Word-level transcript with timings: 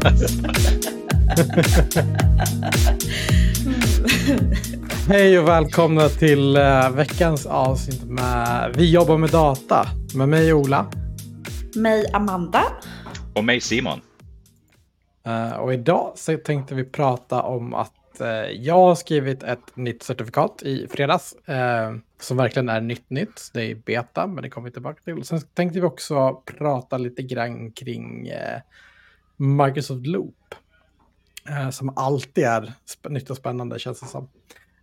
Hej 5.08 5.38
och 5.38 5.48
välkomna 5.48 6.08
till 6.08 6.56
uh, 6.56 6.90
veckans 6.90 7.46
avsnitt 7.46 8.04
med 8.04 8.74
Vi 8.76 8.92
jobbar 8.92 9.18
med 9.18 9.30
data. 9.30 9.86
Med 10.14 10.28
mig 10.28 10.52
Ola. 10.52 10.90
Mig 11.76 12.06
Amanda. 12.12 12.62
Och 13.34 13.44
mig 13.44 13.60
Simon. 13.60 14.00
Uh, 15.26 15.52
och 15.52 15.74
idag 15.74 16.12
så 16.16 16.36
tänkte 16.36 16.74
vi 16.74 16.84
prata 16.84 17.42
om 17.42 17.74
att 17.74 18.20
uh, 18.20 18.26
jag 18.50 18.74
har 18.74 18.94
skrivit 18.94 19.42
ett 19.42 19.76
nytt 19.76 20.02
certifikat 20.02 20.62
i 20.62 20.86
fredags. 20.90 21.36
som 22.20 22.36
verkligen 22.36 22.68
är 22.68 22.80
nytt 22.80 23.10
nytt. 23.10 23.50
Det 23.54 23.70
är 23.70 23.74
beta, 23.74 24.26
men 24.26 24.42
det 24.42 24.50
kommer 24.50 24.68
vi 24.68 24.72
tillbaka 24.72 25.00
till. 25.04 25.24
Sen 25.24 25.40
tänkte 25.54 25.80
vi 25.80 25.86
också 25.86 26.42
prata 26.58 26.98
lite 26.98 27.22
grann 27.22 27.72
kring 27.72 28.30
Microsoft 29.40 30.06
Loop. 30.06 30.54
som 31.72 31.92
alltid 31.96 32.44
är 32.44 32.72
nytt 33.08 33.30
och 33.30 33.36
spännande 33.36 33.78
känns 33.78 34.00
det 34.00 34.06
som. 34.06 34.28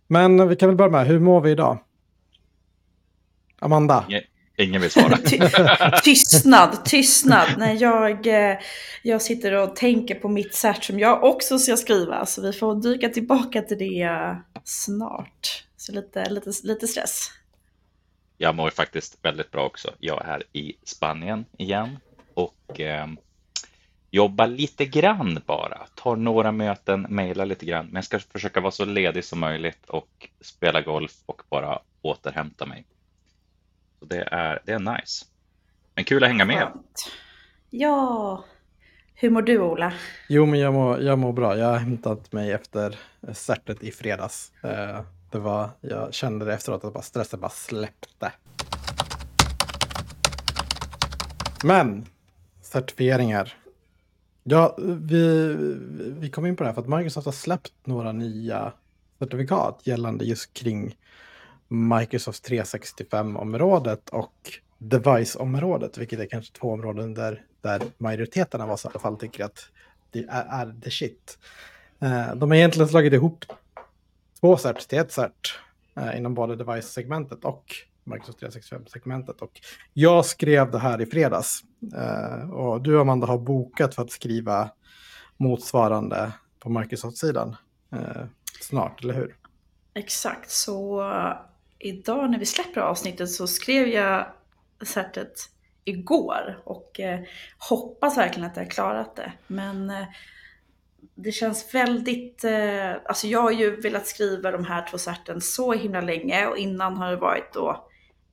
Men 0.06 0.48
vi 0.48 0.56
kan 0.56 0.68
väl 0.68 0.76
börja 0.76 0.90
med, 0.90 1.06
hur 1.06 1.20
mår 1.20 1.40
vi 1.40 1.50
idag? 1.50 1.78
Amanda? 3.60 4.04
Ingen 4.56 4.80
vill 4.80 4.90
svara. 4.90 5.16
tystnad, 6.04 6.84
tystnad. 6.84 7.48
Nej, 7.58 7.76
jag, 7.76 8.26
eh, 8.26 8.58
jag 9.02 9.22
sitter 9.22 9.52
och 9.52 9.76
tänker 9.76 10.14
på 10.14 10.28
mitt 10.28 10.54
cert 10.54 10.84
som 10.84 10.98
jag 10.98 11.24
också 11.24 11.58
ska 11.58 11.76
skriva. 11.76 12.26
Så 12.26 12.42
vi 12.42 12.52
får 12.52 12.82
dyka 12.82 13.08
tillbaka 13.08 13.62
till 13.62 13.78
det 13.78 14.36
snart. 14.64 15.64
Så 15.76 15.92
lite, 15.92 16.30
lite, 16.30 16.50
lite 16.62 16.86
stress. 16.86 17.30
Jag 18.36 18.54
mår 18.54 18.70
faktiskt 18.70 19.18
väldigt 19.22 19.50
bra 19.50 19.66
också. 19.66 19.90
Jag 19.98 20.24
är 20.24 20.42
i 20.52 20.72
Spanien 20.84 21.44
igen. 21.58 21.98
Och 22.34 22.80
eh, 22.80 23.06
jobba 24.10 24.46
lite 24.46 24.86
grann 24.86 25.40
bara, 25.46 25.86
tar 25.94 26.16
några 26.16 26.52
möten, 26.52 27.06
mejlar 27.08 27.46
lite 27.46 27.66
grann, 27.66 27.86
men 27.86 27.94
jag 27.94 28.04
ska 28.04 28.18
försöka 28.18 28.60
vara 28.60 28.70
så 28.70 28.84
ledig 28.84 29.24
som 29.24 29.38
möjligt 29.38 29.84
och 29.86 30.28
spela 30.40 30.82
golf 30.82 31.12
och 31.26 31.42
bara 31.48 31.78
återhämta 32.02 32.66
mig. 32.66 32.84
Så 33.98 34.04
det 34.04 34.28
är, 34.30 34.60
det 34.64 34.72
är 34.72 34.78
nice. 34.78 35.24
Men 35.94 36.04
kul 36.04 36.24
att 36.24 36.30
hänga 36.30 36.44
med. 36.44 36.68
Ja, 37.70 38.44
hur 39.14 39.30
mår 39.30 39.42
du 39.42 39.58
Ola? 39.58 39.92
Jo, 40.28 40.46
men 40.46 40.60
jag 40.60 40.74
mår, 40.74 41.00
jag 41.00 41.18
mår 41.18 41.32
bra. 41.32 41.56
Jag 41.56 41.66
har 41.66 41.78
hämtat 41.78 42.32
mig 42.32 42.52
efter 42.52 42.98
certet 43.32 43.82
i 43.82 43.90
fredags. 43.90 44.52
Eh, 44.64 45.00
det 45.30 45.38
var, 45.38 45.70
jag 45.80 46.14
kände 46.14 46.44
det 46.44 46.54
efteråt 46.54 46.84
att 46.84 46.92
bara 46.92 47.02
stressen 47.02 47.40
bara 47.40 47.50
släppte. 47.50 48.32
Men 51.64 52.06
certifieringar 52.62 53.54
Ja, 54.50 54.76
vi, 54.78 55.54
vi 56.18 56.30
kom 56.30 56.46
in 56.46 56.56
på 56.56 56.62
det 56.62 56.68
här 56.68 56.74
för 56.74 56.82
att 56.82 56.88
Microsoft 56.98 57.24
har 57.24 57.32
släppt 57.32 57.72
några 57.84 58.12
nya 58.12 58.72
certifikat 59.18 59.80
gällande 59.84 60.24
just 60.24 60.54
kring 60.54 60.96
Microsoft 61.68 62.48
365-området 62.48 64.08
och 64.08 64.32
device-området, 64.78 65.98
vilket 65.98 66.20
är 66.20 66.26
kanske 66.26 66.52
två 66.52 66.72
områden 66.72 67.14
där, 67.14 67.42
där 67.60 67.82
majoriteten 67.98 68.60
av 68.60 68.70
oss 68.70 68.84
i 68.84 68.88
alla 68.88 69.00
fall 69.00 69.16
tycker 69.16 69.44
att 69.44 69.68
det 70.10 70.24
är, 70.28 70.44
är 70.66 70.80
the 70.82 70.90
shit. 70.90 71.38
Eh, 72.00 72.34
de 72.34 72.50
har 72.50 72.58
egentligen 72.58 72.88
slagit 72.88 73.12
ihop 73.12 73.44
två 74.40 74.56
certifikat, 74.56 74.88
till 74.88 74.98
ett 74.98 75.12
cert 75.12 75.60
eh, 75.96 76.18
inom 76.18 76.34
både 76.34 76.56
device-segmentet 76.56 77.44
och 77.44 77.74
Microsoft 78.08 78.42
365-segmentet. 78.42 79.40
Och 79.40 79.60
jag 79.92 80.26
skrev 80.26 80.70
det 80.70 80.78
här 80.78 81.00
i 81.00 81.06
fredags. 81.06 81.62
Eh, 81.94 82.50
och 82.50 82.82
du 82.82 83.00
Amanda 83.00 83.26
har 83.26 83.38
bokat 83.38 83.94
för 83.94 84.02
att 84.02 84.10
skriva 84.10 84.70
motsvarande 85.36 86.32
på 86.58 86.70
Microsoft-sidan 86.70 87.56
eh, 87.92 88.24
snart, 88.60 89.04
eller 89.04 89.14
hur? 89.14 89.36
Exakt, 89.94 90.50
så 90.50 91.02
uh, 91.02 91.32
idag 91.78 92.30
när 92.30 92.38
vi 92.38 92.46
släpper 92.46 92.80
avsnittet 92.80 93.30
så 93.30 93.46
skrev 93.46 93.88
jag 93.88 94.26
certet 94.86 95.50
igår 95.88 96.62
och 96.64 97.00
eh, 97.00 97.20
hoppas 97.58 98.18
verkligen 98.18 98.50
att 98.50 98.56
jag 98.56 98.64
har 98.64 98.70
klarat 98.70 99.16
det. 99.16 99.32
Men 99.46 99.90
eh, 99.90 100.06
det 101.14 101.32
känns 101.32 101.74
väldigt, 101.74 102.44
eh, 102.44 102.92
alltså 103.04 103.26
jag 103.26 103.42
har 103.42 103.50
ju 103.50 103.80
velat 103.80 104.06
skriva 104.06 104.50
de 104.50 104.64
här 104.64 104.86
två 104.90 104.98
certen 104.98 105.40
så 105.40 105.72
himla 105.72 106.00
länge 106.00 106.46
och 106.46 106.56
innan 106.56 106.96
har 106.96 107.10
det 107.10 107.16
varit 107.16 107.52
då 107.52 107.87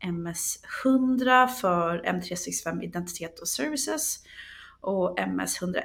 MS100 0.06 1.48
för 1.48 2.02
M365 2.06 2.84
Identitet 2.84 3.40
och 3.40 3.48
Services 3.48 4.20
och 4.82 5.20
MS101 5.20 5.82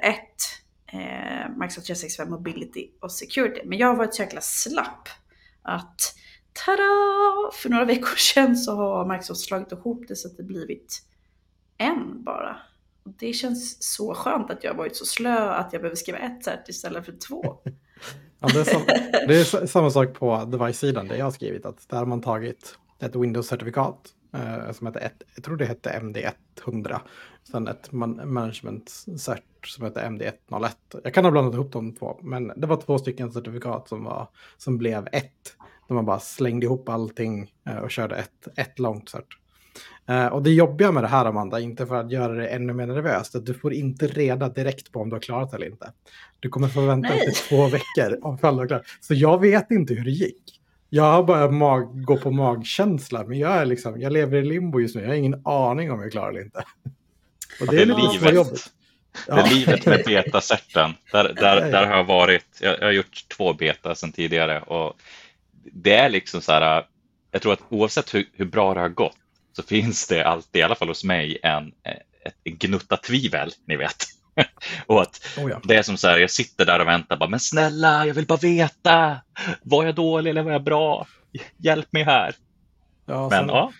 eh, 0.85 1.49
Microsoft 1.57 1.87
365 1.87 2.29
Mobility 2.29 2.91
och 2.99 3.11
Security. 3.11 3.61
Men 3.65 3.77
jag 3.77 3.87
har 3.87 3.95
varit 3.95 4.15
så 4.15 4.21
jäkla 4.21 4.41
slapp 4.41 5.09
att 5.61 6.15
tada! 6.65 7.51
För 7.53 7.69
några 7.69 7.85
veckor 7.93 8.15
sedan 8.15 8.55
så 8.55 8.75
har 8.75 9.05
Microsoft 9.05 9.41
slagit 9.41 9.71
ihop 9.71 10.07
det 10.07 10.15
så 10.15 10.27
att 10.27 10.37
det 10.37 10.43
blivit 10.43 11.01
en 11.77 12.23
bara. 12.23 12.57
Och 13.03 13.11
det 13.19 13.33
känns 13.33 13.93
så 13.93 14.13
skönt 14.13 14.51
att 14.51 14.63
jag 14.63 14.71
har 14.71 14.77
varit 14.77 14.95
så 14.95 15.05
slö 15.05 15.49
att 15.49 15.73
jag 15.73 15.81
behöver 15.81 15.95
skriva 15.95 16.17
ett 16.17 16.43
cert 16.43 16.69
istället 16.69 17.05
för 17.05 17.17
två. 17.27 17.43
ja, 18.39 18.47
det, 18.53 18.59
är 18.59 18.63
sam 18.63 18.81
det 19.27 19.35
är 19.35 19.65
samma 19.65 19.89
sak 19.89 20.13
på 20.13 20.45
device-sidan, 20.45 21.07
det 21.07 21.17
jag 21.17 21.25
har 21.25 21.31
skrivit, 21.31 21.65
att 21.65 21.89
där 21.89 21.97
har 21.97 22.05
man 22.05 22.21
tagit 22.21 22.77
ett 23.01 23.15
Windows-certifikat 23.15 24.13
eh, 24.33 24.71
som 24.71 24.87
hette, 24.87 24.99
ett, 24.99 25.23
jag 25.35 25.43
tror 25.43 25.57
det 25.57 25.65
hette 25.65 25.89
MD100. 25.89 26.99
Sen 27.51 27.67
ett 27.67 27.91
man 27.91 28.33
management 28.33 28.89
cert 29.17 29.67
som 29.67 29.85
hette 29.85 30.01
MD101. 30.01 30.71
Jag 31.03 31.13
kan 31.13 31.23
ha 31.23 31.31
blandat 31.31 31.53
ihop 31.53 31.71
de 31.71 31.95
två, 31.95 32.19
men 32.21 32.53
det 32.55 32.67
var 32.67 32.77
två 32.77 32.97
stycken 32.97 33.31
certifikat 33.31 33.87
som, 33.87 34.03
var, 34.03 34.27
som 34.57 34.77
blev 34.77 35.07
ett. 35.11 35.55
Där 35.87 35.95
man 35.95 36.05
bara 36.05 36.19
slängde 36.19 36.65
ihop 36.65 36.89
allting 36.89 37.53
eh, 37.67 37.77
och 37.77 37.91
körde 37.91 38.15
ett, 38.15 38.47
ett 38.55 38.79
långt 38.79 39.09
cert. 39.09 39.37
Uh, 40.09 40.25
och 40.25 40.43
det 40.43 40.51
jobbiga 40.51 40.91
med 40.91 41.03
det 41.03 41.07
här, 41.07 41.25
Amanda, 41.25 41.59
inte 41.59 41.85
för 41.85 41.95
att 41.95 42.11
göra 42.11 42.33
det 42.33 42.47
ännu 42.47 42.73
mer 42.73 42.87
nervöst, 42.87 43.35
att 43.35 43.45
du 43.45 43.53
får 43.53 43.73
inte 43.73 44.07
reda 44.07 44.49
direkt 44.49 44.91
på 44.91 44.99
om 44.99 45.09
du 45.09 45.15
har 45.15 45.21
klarat 45.21 45.51
det 45.51 45.57
eller 45.57 45.65
inte. 45.65 45.91
Du 46.39 46.49
kommer 46.49 46.67
få 46.67 46.81
vänta 46.81 47.15
i 47.15 47.31
två 47.49 47.67
veckor 47.67 48.19
om 48.21 48.37
du 48.41 48.47
har 48.47 48.67
klarat. 48.67 48.85
Så 49.01 49.13
jag 49.13 49.41
vet 49.41 49.71
inte 49.71 49.93
hur 49.93 50.05
det 50.05 50.11
gick. 50.11 50.60
Jag 50.93 51.03
har 51.03 51.23
bara 51.23 51.51
mag, 51.51 52.03
gå 52.03 52.17
på 52.17 52.31
magkänsla, 52.31 53.23
men 53.23 53.39
jag, 53.39 53.51
är 53.51 53.65
liksom, 53.65 54.01
jag 54.01 54.13
lever 54.13 54.37
i 54.37 54.45
limbo 54.45 54.79
just 54.79 54.95
nu. 54.95 55.01
Jag 55.01 55.07
har 55.07 55.15
ingen 55.15 55.41
aning 55.45 55.91
om 55.91 56.01
jag 56.01 56.11
klarar 56.11 56.33
det 56.33 56.41
inte. 56.41 56.63
Och 57.61 57.67
det 57.67 57.81
är, 57.81 57.85
det 57.85 57.93
är 57.93 58.11
livet. 58.13 58.35
jobbigt. 58.35 58.71
Det 59.27 59.31
är 59.31 59.49
livet 59.49 59.85
med 59.85 60.03
betacerten. 60.05 60.93
Där, 61.11 61.23
där, 61.33 61.71
där 61.71 61.87
har 61.87 61.97
jag 61.97 62.03
varit. 62.03 62.45
Jag, 62.61 62.79
jag 62.79 62.85
har 62.85 62.91
gjort 62.91 63.25
två 63.37 63.53
beta 63.53 63.95
sedan 63.95 64.11
tidigare 64.11 64.61
och 64.61 64.93
det 65.73 65.95
är 65.95 66.09
liksom 66.09 66.41
så 66.41 66.51
här. 66.51 66.85
Jag 67.31 67.41
tror 67.41 67.53
att 67.53 67.63
oavsett 67.69 68.13
hur, 68.13 68.25
hur 68.33 68.45
bra 68.45 68.73
det 68.73 68.79
har 68.79 68.89
gått 68.89 69.17
så 69.53 69.63
finns 69.63 70.07
det 70.07 70.23
alltid, 70.23 70.59
i 70.59 70.63
alla 70.63 70.75
fall 70.75 70.87
hos 70.87 71.03
mig, 71.03 71.37
en, 71.43 71.71
ett 72.23 72.43
gnutta 72.43 72.97
tvivel, 72.97 73.51
ni 73.67 73.75
vet. 73.75 74.05
och 74.85 75.01
att 75.01 75.21
oh 75.37 75.49
ja. 75.49 75.61
det 75.63 75.75
är 75.75 75.83
som 75.83 75.97
så 75.97 76.07
här, 76.07 76.17
jag 76.17 76.31
sitter 76.31 76.65
där 76.65 76.79
och 76.79 76.87
väntar 76.87 77.17
bara, 77.17 77.29
men 77.29 77.39
snälla, 77.39 78.05
jag 78.05 78.13
vill 78.13 78.25
bara 78.25 78.39
veta. 78.39 79.17
Var 79.63 79.85
jag 79.85 79.95
dålig 79.95 80.29
eller 80.29 80.43
var 80.43 80.51
jag 80.51 80.63
bra? 80.63 81.07
Hjälp 81.57 81.93
mig 81.93 82.03
här. 82.03 82.35
Ja, 83.05 83.29
men 83.29 83.39
sen, 83.39 83.47
ja. 83.47 83.71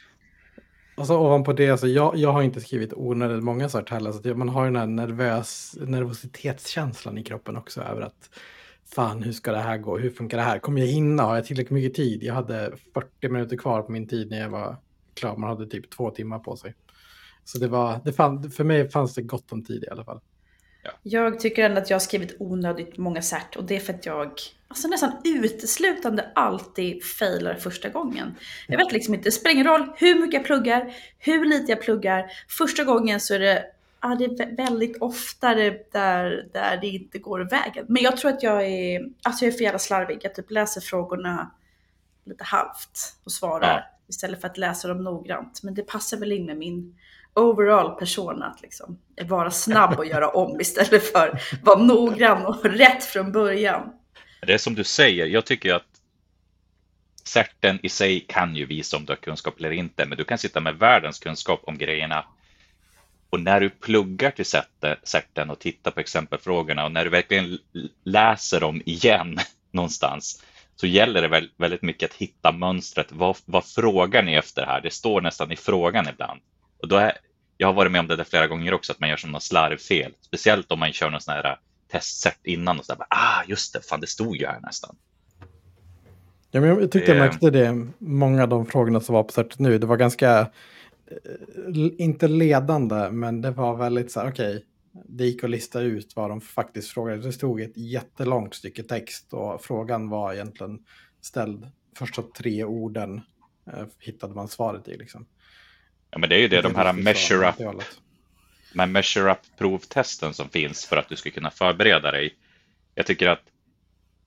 Och 0.98 1.08
så 1.08 1.20
ovanpå 1.20 1.54
det, 1.54 1.70
alltså, 1.70 1.88
jag, 1.88 2.18
jag 2.18 2.32
har 2.32 2.42
inte 2.42 2.62
skrivit 2.62 2.94
onödigt 2.94 3.44
många 3.44 3.70
sort 3.70 3.90
heller, 3.90 4.12
så 4.12 4.36
man 4.36 4.50
har 4.50 4.66
den 4.66 4.76
här 4.76 4.86
nervös, 4.86 5.76
nervositetskänslan 5.80 7.18
i 7.18 7.24
kroppen 7.24 7.58
också 7.58 7.82
över 7.82 8.02
att 8.02 8.30
fan, 8.96 9.24
hur 9.24 9.32
ska 9.32 9.52
det 9.52 9.60
här 9.60 9.78
gå? 9.78 9.98
Hur 9.98 10.10
funkar 10.10 10.38
det 10.38 10.44
här? 10.44 10.60
Kommer 10.60 10.82
jag 10.82 10.88
hinna? 10.88 11.24
Har 11.24 11.36
jag 11.36 11.46
tillräckligt 11.46 11.72
mycket 11.72 11.94
tid? 11.94 12.24
Jag 12.24 12.34
hade 12.34 12.72
40 12.94 13.30
minuter 13.30 13.58
kvar 13.58 13.82
på 13.82 13.92
min 13.92 14.08
tid 14.08 14.30
när 14.30 14.40
jag 14.40 14.50
var 14.50 14.78
klar. 15.14 15.38
Man 15.38 15.50
hade 15.50 15.68
typ 15.68 15.90
två 15.90 16.10
timmar 16.10 16.40
på 16.40 16.56
sig. 16.56 16.76
Så 17.44 17.58
det 17.58 17.68
var, 17.68 18.00
det 18.06 18.14
fann, 18.14 18.52
för 18.52 18.64
mig 18.64 18.90
fanns 18.90 19.14
det 19.14 19.22
gott 19.22 19.52
om 19.52 19.64
tid 19.64 19.84
i 19.84 19.90
alla 19.90 20.04
fall. 20.04 20.20
Ja. 20.84 20.92
Jag 21.04 21.40
tycker 21.40 21.64
ändå 21.64 21.82
att 21.82 21.90
jag 21.90 21.96
har 21.96 22.00
skrivit 22.00 22.36
onödigt 22.40 22.98
många 22.98 23.22
cert 23.22 23.56
och 23.56 23.64
det 23.64 23.76
är 23.76 23.80
för 23.80 23.94
att 23.94 24.06
jag 24.06 24.32
alltså 24.68 24.88
nästan 24.88 25.12
uteslutande 25.24 26.32
alltid 26.36 27.04
failar 27.04 27.56
första 27.56 27.90
gången. 27.90 28.36
Jag 28.68 28.78
vet 28.78 28.92
liksom 28.92 29.14
inte, 29.14 29.28
det 29.28 29.32
spelar 29.32 29.54
ingen 29.54 29.68
roll 29.68 29.92
hur 29.98 30.16
mycket 30.16 30.34
jag 30.34 30.46
pluggar, 30.46 30.94
hur 31.20 31.46
lite 31.46 31.72
jag 31.72 31.82
pluggar. 31.82 32.32
Första 32.48 32.84
gången 32.84 33.20
så 33.20 33.34
är 33.34 33.40
det, 33.40 33.66
ja, 34.02 34.16
det 34.20 34.26
är 34.26 34.56
väldigt 34.56 35.02
oftare 35.02 35.78
där, 35.92 36.50
där 36.54 36.78
det 36.82 36.88
inte 36.88 37.20
går 37.20 37.40
vägen. 37.40 37.86
Men 37.90 38.04
jag 38.04 38.18
tror 38.18 38.32
att 38.32 38.44
jag 38.44 38.68
är, 38.68 39.10
alltså 39.24 39.46
jag 39.46 39.54
är 39.54 39.58
för 39.58 39.64
jävla 39.64 39.80
slarvig. 39.80 40.20
Jag 40.22 40.36
typ 40.36 40.52
läser 40.52 40.82
frågorna 40.82 41.52
lite 42.26 42.44
halvt 42.44 43.16
och 43.24 43.32
svarar 43.32 43.88
ja. 43.92 44.00
istället 44.08 44.42
för 44.42 44.48
att 44.48 44.58
läsa 44.58 44.88
dem 44.88 45.04
noggrant. 45.04 45.64
Men 45.64 45.74
det 45.74 45.84
passar 45.84 46.18
väl 46.18 46.32
in 46.32 46.46
med 46.46 46.58
min 46.58 46.96
overall 47.34 47.96
person 47.96 48.44
att 48.44 48.62
liksom 48.62 48.98
vara 49.22 49.52
snabb 49.52 50.00
och 50.00 50.06
göra 50.06 50.30
om 50.30 50.62
istället 50.62 51.12
för 51.12 51.42
vara 51.64 51.80
noggrann 51.80 52.46
och 52.46 52.66
rätt 52.66 53.04
från 53.04 53.32
början. 53.32 53.94
Det 54.42 54.54
är 54.54 54.58
som 54.58 54.76
du 54.76 54.84
säger, 54.84 55.26
jag 55.26 55.46
tycker 55.46 55.74
att 55.74 55.86
certen 57.24 57.80
i 57.84 57.90
sig 57.90 58.20
kan 58.20 58.56
ju 58.56 58.66
visa 58.66 58.98
om 58.98 59.06
du 59.06 59.12
har 59.12 59.18
kunskap 59.18 59.60
eller 59.60 59.72
inte, 59.72 60.06
men 60.06 60.18
du 60.18 60.24
kan 60.24 60.38
sitta 60.38 60.60
med 60.60 60.76
världens 60.76 61.20
kunskap 61.20 61.62
om 61.64 61.78
grejerna. 61.78 62.26
Och 63.30 63.40
när 63.40 63.60
du 63.62 63.70
pluggar 63.70 64.32
till 64.32 64.46
certen 65.04 65.50
och 65.50 65.60
tittar 65.60 65.92
på 65.92 66.00
exempelfrågorna 66.00 66.86
och 66.86 66.92
när 66.92 67.04
du 67.04 67.10
verkligen 67.10 67.58
läser 68.04 68.60
dem 68.60 68.82
igen 68.86 69.38
någonstans 69.72 70.44
så 70.76 70.88
gäller 70.88 71.22
det 71.22 71.50
väldigt 71.58 71.82
mycket 71.82 72.12
att 72.12 72.18
hitta 72.18 72.52
mönstret. 72.52 73.12
Vad, 73.12 73.38
vad 73.46 73.66
frågar 73.66 74.24
ni 74.24 74.34
efter 74.34 74.66
här? 74.66 74.82
Det 74.82 74.94
står 74.94 75.22
nästan 75.22 75.52
i 75.52 75.56
frågan 75.56 76.08
ibland. 76.10 76.42
Och 76.82 76.88
då 76.88 76.96
är, 76.96 77.18
jag 77.58 77.68
har 77.68 77.74
varit 77.74 77.92
med 77.92 78.00
om 78.00 78.08
det 78.08 78.16
där 78.16 78.24
flera 78.24 78.48
gånger 78.48 78.74
också, 78.74 78.92
att 78.92 79.00
man 79.00 79.10
gör 79.10 79.18
sådana 79.18 79.40
slarvfel. 79.40 80.14
Speciellt 80.22 80.72
om 80.72 80.80
man 80.80 80.94
kör 80.94 81.10
någon 81.10 81.22
sån 81.22 81.34
här 81.34 81.60
testset 81.92 82.40
innan 82.44 82.80
och 82.80 82.86
så 82.86 82.96
där, 82.96 83.06
ah 83.10 83.44
just 83.48 83.74
det, 83.74 83.82
fan 83.90 84.00
det 84.02 84.08
stod 84.08 84.38
ju 84.38 84.46
här 84.46 84.60
nästan. 84.60 84.96
Ja, 86.52 86.62
men 86.62 86.70
jag 86.70 86.92
tyckte 86.92 87.12
jag 87.12 87.20
märkte 87.20 87.50
det, 87.50 87.88
många 87.98 88.44
av 88.44 88.50
de 88.50 88.66
frågorna 88.66 89.00
som 89.00 89.16
var 89.16 89.24
på 89.24 89.32
certet 89.32 89.60
nu, 89.60 89.78
det 89.78 89.88
var 89.88 89.98
ganska, 89.98 90.40
eh, 90.40 91.88
inte 91.98 92.28
ledande, 92.28 93.10
men 93.12 93.42
det 93.42 93.52
var 93.52 93.76
väldigt 93.76 94.12
så 94.12 94.20
här, 94.20 94.30
okej, 94.30 94.56
okay, 94.56 94.66
det 95.06 95.26
gick 95.26 95.44
att 95.44 95.50
lista 95.50 95.82
ut 95.82 96.16
vad 96.16 96.30
de 96.30 96.42
faktiskt 96.42 96.92
frågade. 96.92 97.22
Det 97.22 97.32
stod 97.32 97.62
ett 97.62 97.78
jättelångt 97.78 98.56
stycke 98.56 98.84
text 98.84 99.34
och 99.34 99.62
frågan 99.62 100.10
var 100.10 100.34
egentligen 100.34 100.80
ställd, 101.22 101.68
första 101.98 102.22
tre 102.22 102.64
orden 102.64 103.22
eh, 103.74 103.86
hittade 104.00 104.34
man 104.34 104.48
svaret 104.48 104.88
i 104.88 104.98
liksom. 104.98 105.26
Ja, 106.12 106.18
men 106.18 106.30
det 106.30 106.36
är 106.36 106.40
ju 106.40 106.48
det, 106.48 106.56
det 106.56 106.62
de 106.62 106.76
här 106.76 106.94
measure 106.94 107.50
up, 107.50 107.56
measure 108.90 109.32
up 109.32 109.40
provtesten 109.58 110.34
som 110.34 110.50
finns 110.50 110.86
för 110.86 110.98
att 110.98 111.10
du 111.10 111.16
ska 111.16 111.32
kunna 111.32 111.52
förbereda 111.52 112.12
dig. 112.12 112.36
Jag 112.96 113.06
tycker 113.06 113.28
att 113.28 113.44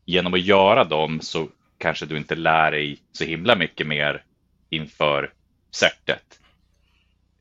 genom 0.04 0.34
att 0.34 0.40
göra 0.40 0.84
dem 0.84 1.20
så 1.20 1.48
kanske 1.78 2.06
du 2.06 2.16
inte 2.16 2.34
lär 2.34 2.70
dig 2.70 2.98
så 3.12 3.24
himla 3.24 3.56
mycket 3.56 3.86
mer 3.86 4.24
inför 4.70 5.32
certet. 5.70 6.40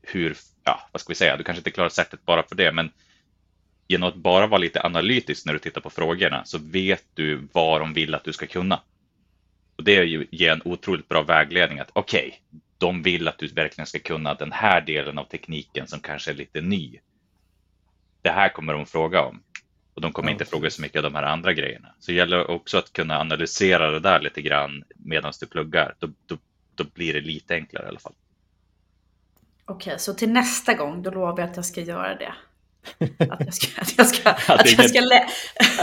Hur, 0.02 0.36
ja, 0.64 0.88
vad 0.92 1.00
ska 1.00 1.08
vi 1.08 1.14
säga, 1.14 1.36
du 1.36 1.44
kanske 1.44 1.60
inte 1.60 1.70
klarar 1.70 1.88
certet 1.88 2.24
bara 2.24 2.42
för 2.42 2.54
det, 2.54 2.72
men 2.72 2.90
genom 3.88 4.08
att 4.08 4.14
bara 4.14 4.46
vara 4.46 4.58
lite 4.58 4.82
analytisk 4.82 5.46
när 5.46 5.52
du 5.52 5.58
tittar 5.58 5.80
på 5.80 5.90
frågorna 5.90 6.44
så 6.44 6.58
vet 6.58 7.04
du 7.14 7.48
vad 7.52 7.80
de 7.80 7.92
vill 7.92 8.14
att 8.14 8.24
du 8.24 8.32
ska 8.32 8.46
kunna. 8.46 8.80
Och 9.76 9.84
det 9.84 10.04
ger 10.30 10.52
en 10.52 10.62
otroligt 10.64 11.08
bra 11.08 11.22
vägledning 11.22 11.78
att 11.78 11.90
okej, 11.92 12.26
okay, 12.26 12.60
de 12.84 13.02
vill 13.02 13.28
att 13.28 13.38
du 13.38 13.46
verkligen 13.46 13.86
ska 13.86 13.98
kunna 13.98 14.34
den 14.34 14.52
här 14.52 14.80
delen 14.80 15.18
av 15.18 15.24
tekniken 15.24 15.86
som 15.86 16.00
kanske 16.00 16.30
är 16.30 16.34
lite 16.34 16.60
ny. 16.60 17.00
Det 18.22 18.30
här 18.30 18.48
kommer 18.48 18.72
de 18.72 18.86
fråga 18.86 19.22
om 19.22 19.42
och 19.94 20.00
de 20.00 20.12
kommer 20.12 20.32
inte 20.32 20.44
fråga 20.44 20.70
så 20.70 20.82
mycket 20.82 20.96
av 20.96 21.02
de 21.02 21.14
här 21.14 21.22
andra 21.22 21.52
grejerna. 21.52 21.94
Så 21.98 22.10
det 22.10 22.16
gäller 22.16 22.50
också 22.50 22.78
att 22.78 22.92
kunna 22.92 23.20
analysera 23.20 23.90
det 23.90 24.00
där 24.00 24.20
lite 24.20 24.42
grann 24.42 24.84
medan 24.96 25.32
du 25.40 25.46
pluggar. 25.46 25.94
Då, 25.98 26.08
då, 26.26 26.36
då 26.74 26.84
blir 26.84 27.14
det 27.14 27.20
lite 27.20 27.54
enklare 27.54 27.84
i 27.84 27.88
alla 27.88 27.98
fall. 27.98 28.14
Okej, 29.64 29.90
okay, 29.90 29.98
så 29.98 30.14
till 30.14 30.32
nästa 30.32 30.74
gång 30.74 31.02
då 31.02 31.10
lovar 31.10 31.40
jag 31.40 31.50
att 31.50 31.56
jag 31.56 31.64
ska 31.64 31.80
göra 31.80 32.14
det. 32.14 32.34
Att 33.30 33.40
jag 33.40 33.54
ska, 33.54 33.80
att 33.80 33.98
jag 33.98 34.06
ska, 34.06 34.30
att 34.30 34.78
jag 34.78 34.90
ska, 34.90 35.00
lä 35.00 35.26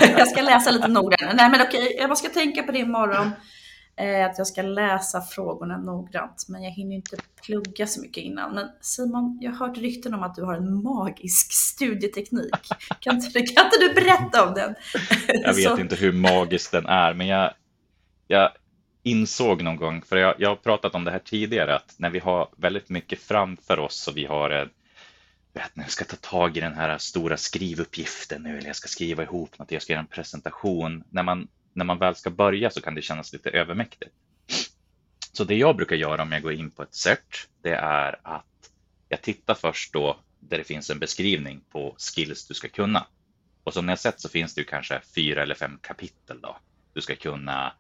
jag 0.18 0.28
ska 0.28 0.42
läsa 0.42 0.72
lite 0.72 0.88
noggrannare. 0.88 1.36
Nej 1.36 1.50
men 1.50 1.62
okej, 1.62 1.96
jag 2.00 2.18
ska 2.18 2.30
tänka 2.30 2.64
på 2.64 2.72
det 2.72 2.80
imorgon. 2.80 3.32
Eh, 4.02 4.26
att 4.26 4.38
jag 4.38 4.48
ska 4.48 4.62
läsa 4.62 5.22
frågorna 5.22 5.78
noggrant. 5.78 6.46
Men 6.50 6.64
jag 6.64 6.72
hinner 6.72 6.96
inte 6.96 7.18
plugga 7.46 7.88
så 7.88 8.02
mycket 8.02 8.24
innan. 8.24 8.56
Men 8.56 8.68
Simon, 8.82 9.38
jag 9.42 9.52
har 9.52 9.68
hört 9.68 9.78
rykten 9.78 10.14
om 10.14 10.24
att 10.24 10.36
du 10.36 10.44
har 10.44 10.56
en 10.56 10.84
magisk 10.84 11.54
studieteknik. 11.54 12.54
Kan 13.00 13.16
inte, 13.16 13.42
kan 13.42 13.66
inte 13.66 13.78
du 13.80 13.94
berätta 13.94 14.48
om 14.48 14.54
den? 14.54 14.76
Jag 15.28 15.54
vet 15.54 15.80
inte 15.80 15.96
hur 15.96 16.12
magisk 16.12 16.72
den 16.72 16.86
är, 16.86 17.14
men 17.14 17.28
jag, 17.28 17.54
jag 18.28 18.50
insåg 19.04 19.62
någon 19.62 19.76
gång, 19.76 20.02
för 20.02 20.18
jag, 20.18 20.36
jag 20.38 20.50
har 20.50 20.56
pratat 20.56 20.96
om 20.96 21.04
det 21.04 21.12
här 21.12 21.20
tidigare, 21.20 21.76
att 21.76 21.96
när 21.98 22.10
vi 22.10 22.20
har 22.20 22.50
väldigt 22.58 22.90
mycket 22.90 23.20
framför 23.20 23.80
oss 23.80 24.08
och 24.08 24.18
vi 24.18 24.26
har 24.26 24.50
en 24.50 24.70
vet, 25.54 25.76
när 25.76 25.84
jag 25.84 25.92
ska 25.92 26.06
ta 26.06 26.16
tag 26.16 26.58
i 26.58 26.60
den 26.60 26.74
här 26.74 26.98
stora 26.98 27.38
skrivuppgiften 27.38 28.44
nu, 28.44 28.58
eller 28.58 28.68
jag 28.68 28.76
ska 28.76 28.88
skriva 28.88 29.24
ihop 29.24 29.60
något, 29.60 29.72
jag 29.72 29.82
ska 29.82 29.94
göra 29.94 30.02
en 30.02 30.08
presentation. 30.08 31.04
När 31.10 31.24
man, 31.24 31.48
när 31.74 31.86
man 31.86 31.98
väl 31.98 32.16
ska 32.16 32.30
börja 32.30 32.70
så 32.70 32.82
kan 32.82 32.96
det 32.96 33.02
kännas 33.02 33.34
lite 33.34 33.50
övermäktigt. 33.50 34.12
Så 35.34 35.44
det 35.44 35.56
jag 35.56 35.76
brukar 35.76 35.96
göra 35.96 36.22
om 36.22 36.32
jag 36.32 36.42
går 36.42 36.54
in 36.54 36.72
på 36.72 36.84
ett 36.84 36.96
cert, 36.96 37.48
det 37.62 37.76
är 37.76 38.20
att 38.24 38.46
jag 39.10 39.22
tittar 39.22 39.54
först 39.54 39.94
då 39.94 40.20
där 40.40 40.58
det 40.58 40.64
finns 40.64 40.90
en 40.90 41.00
beskrivning 41.00 41.62
på 41.72 41.96
skills 41.98 42.48
du 42.48 42.54
ska 42.54 42.70
kunna. 42.70 43.08
Och 43.64 43.74
som 43.74 43.86
ni 43.86 43.92
har 43.92 43.98
sett 43.98 44.20
så 44.20 44.30
finns 44.30 44.56
det 44.56 44.62
ju 44.62 44.66
kanske 44.66 45.02
fyra 45.16 45.44
eller 45.44 45.56
fem 45.56 45.80
kapitel 45.82 46.42
då. 46.42 46.58
Du 46.94 47.02
ska 47.02 47.16
kunna 47.16 47.74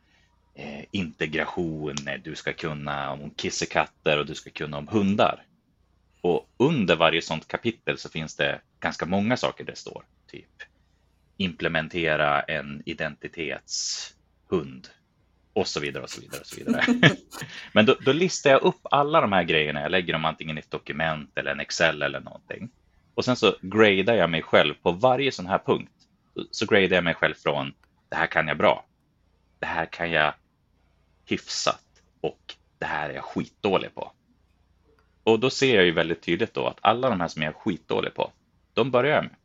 eh, 0.55 0.85
integration, 0.91 1.95
du 2.23 2.35
ska 2.35 2.53
kunna 2.53 3.11
om 3.11 3.29
kissekatter 3.29 4.19
och 4.19 4.25
du 4.25 4.35
ska 4.35 4.49
kunna 4.49 4.77
om 4.77 4.87
hundar. 4.87 5.43
Och 6.21 6.49
under 6.57 6.95
varje 6.95 7.21
sådant 7.21 7.47
kapitel 7.47 7.97
så 7.97 8.09
finns 8.09 8.35
det 8.35 8.61
ganska 8.79 9.05
många 9.05 9.37
saker 9.37 9.63
det 9.63 9.75
står. 9.75 10.05
Typ 10.27 10.63
implementera 11.41 12.41
en 12.41 12.81
identitetshund 12.85 14.87
och 15.53 15.67
så 15.67 15.79
vidare 15.79 16.03
och 16.03 16.09
så 16.09 16.21
vidare. 16.21 16.41
Och 16.41 16.47
så 16.47 16.55
vidare. 16.55 16.85
Men 17.73 17.85
då, 17.85 17.95
då, 18.05 18.11
listar 18.11 18.49
jag 18.49 18.61
upp 18.61 18.79
alla 18.83 19.21
de 19.21 19.31
här 19.31 19.43
grejerna. 19.43 19.81
Jag 19.81 19.91
lägger 19.91 20.13
dem 20.13 20.25
antingen 20.25 20.57
i 20.57 20.59
ett 20.59 20.71
dokument 20.71 21.37
eller 21.37 21.51
en 21.51 21.59
Excel 21.59 22.01
eller 22.01 22.19
någonting. 22.19 22.69
Och 23.13 23.25
sen 23.25 23.35
så 23.35 23.55
gradar 23.61 24.13
jag 24.13 24.29
mig 24.29 24.41
själv 24.41 24.73
på 24.73 24.91
varje 24.91 25.31
sån 25.31 25.45
här 25.45 25.59
punkt. 25.65 25.91
Så 26.51 26.65
gradar 26.65 26.95
jag 26.95 27.03
mig 27.03 27.13
själv 27.13 27.33
från 27.33 27.73
det 28.09 28.15
här 28.15 28.27
kan 28.27 28.47
jag 28.47 28.57
bra. 28.57 28.85
Det 29.59 29.65
här 29.65 29.85
kan 29.85 30.11
jag 30.11 30.33
hyfsat 31.25 31.85
och 32.21 32.55
det 32.79 32.85
här 32.85 33.09
är 33.09 33.13
jag 33.13 33.23
skitdålig 33.23 33.95
på. 33.95 34.11
Och 35.23 35.39
då 35.39 35.49
ser 35.49 35.75
jag 35.75 35.85
ju 35.85 35.91
väldigt 35.91 36.21
tydligt 36.21 36.53
då 36.53 36.67
att 36.67 36.77
alla 36.81 37.09
de 37.09 37.21
här 37.21 37.27
som 37.27 37.41
jag 37.41 37.49
är 37.49 37.59
skitdålig 37.59 38.13
på, 38.13 38.31
de 38.73 38.91
börjar 38.91 39.15
jag 39.15 39.23
med. 39.23 39.35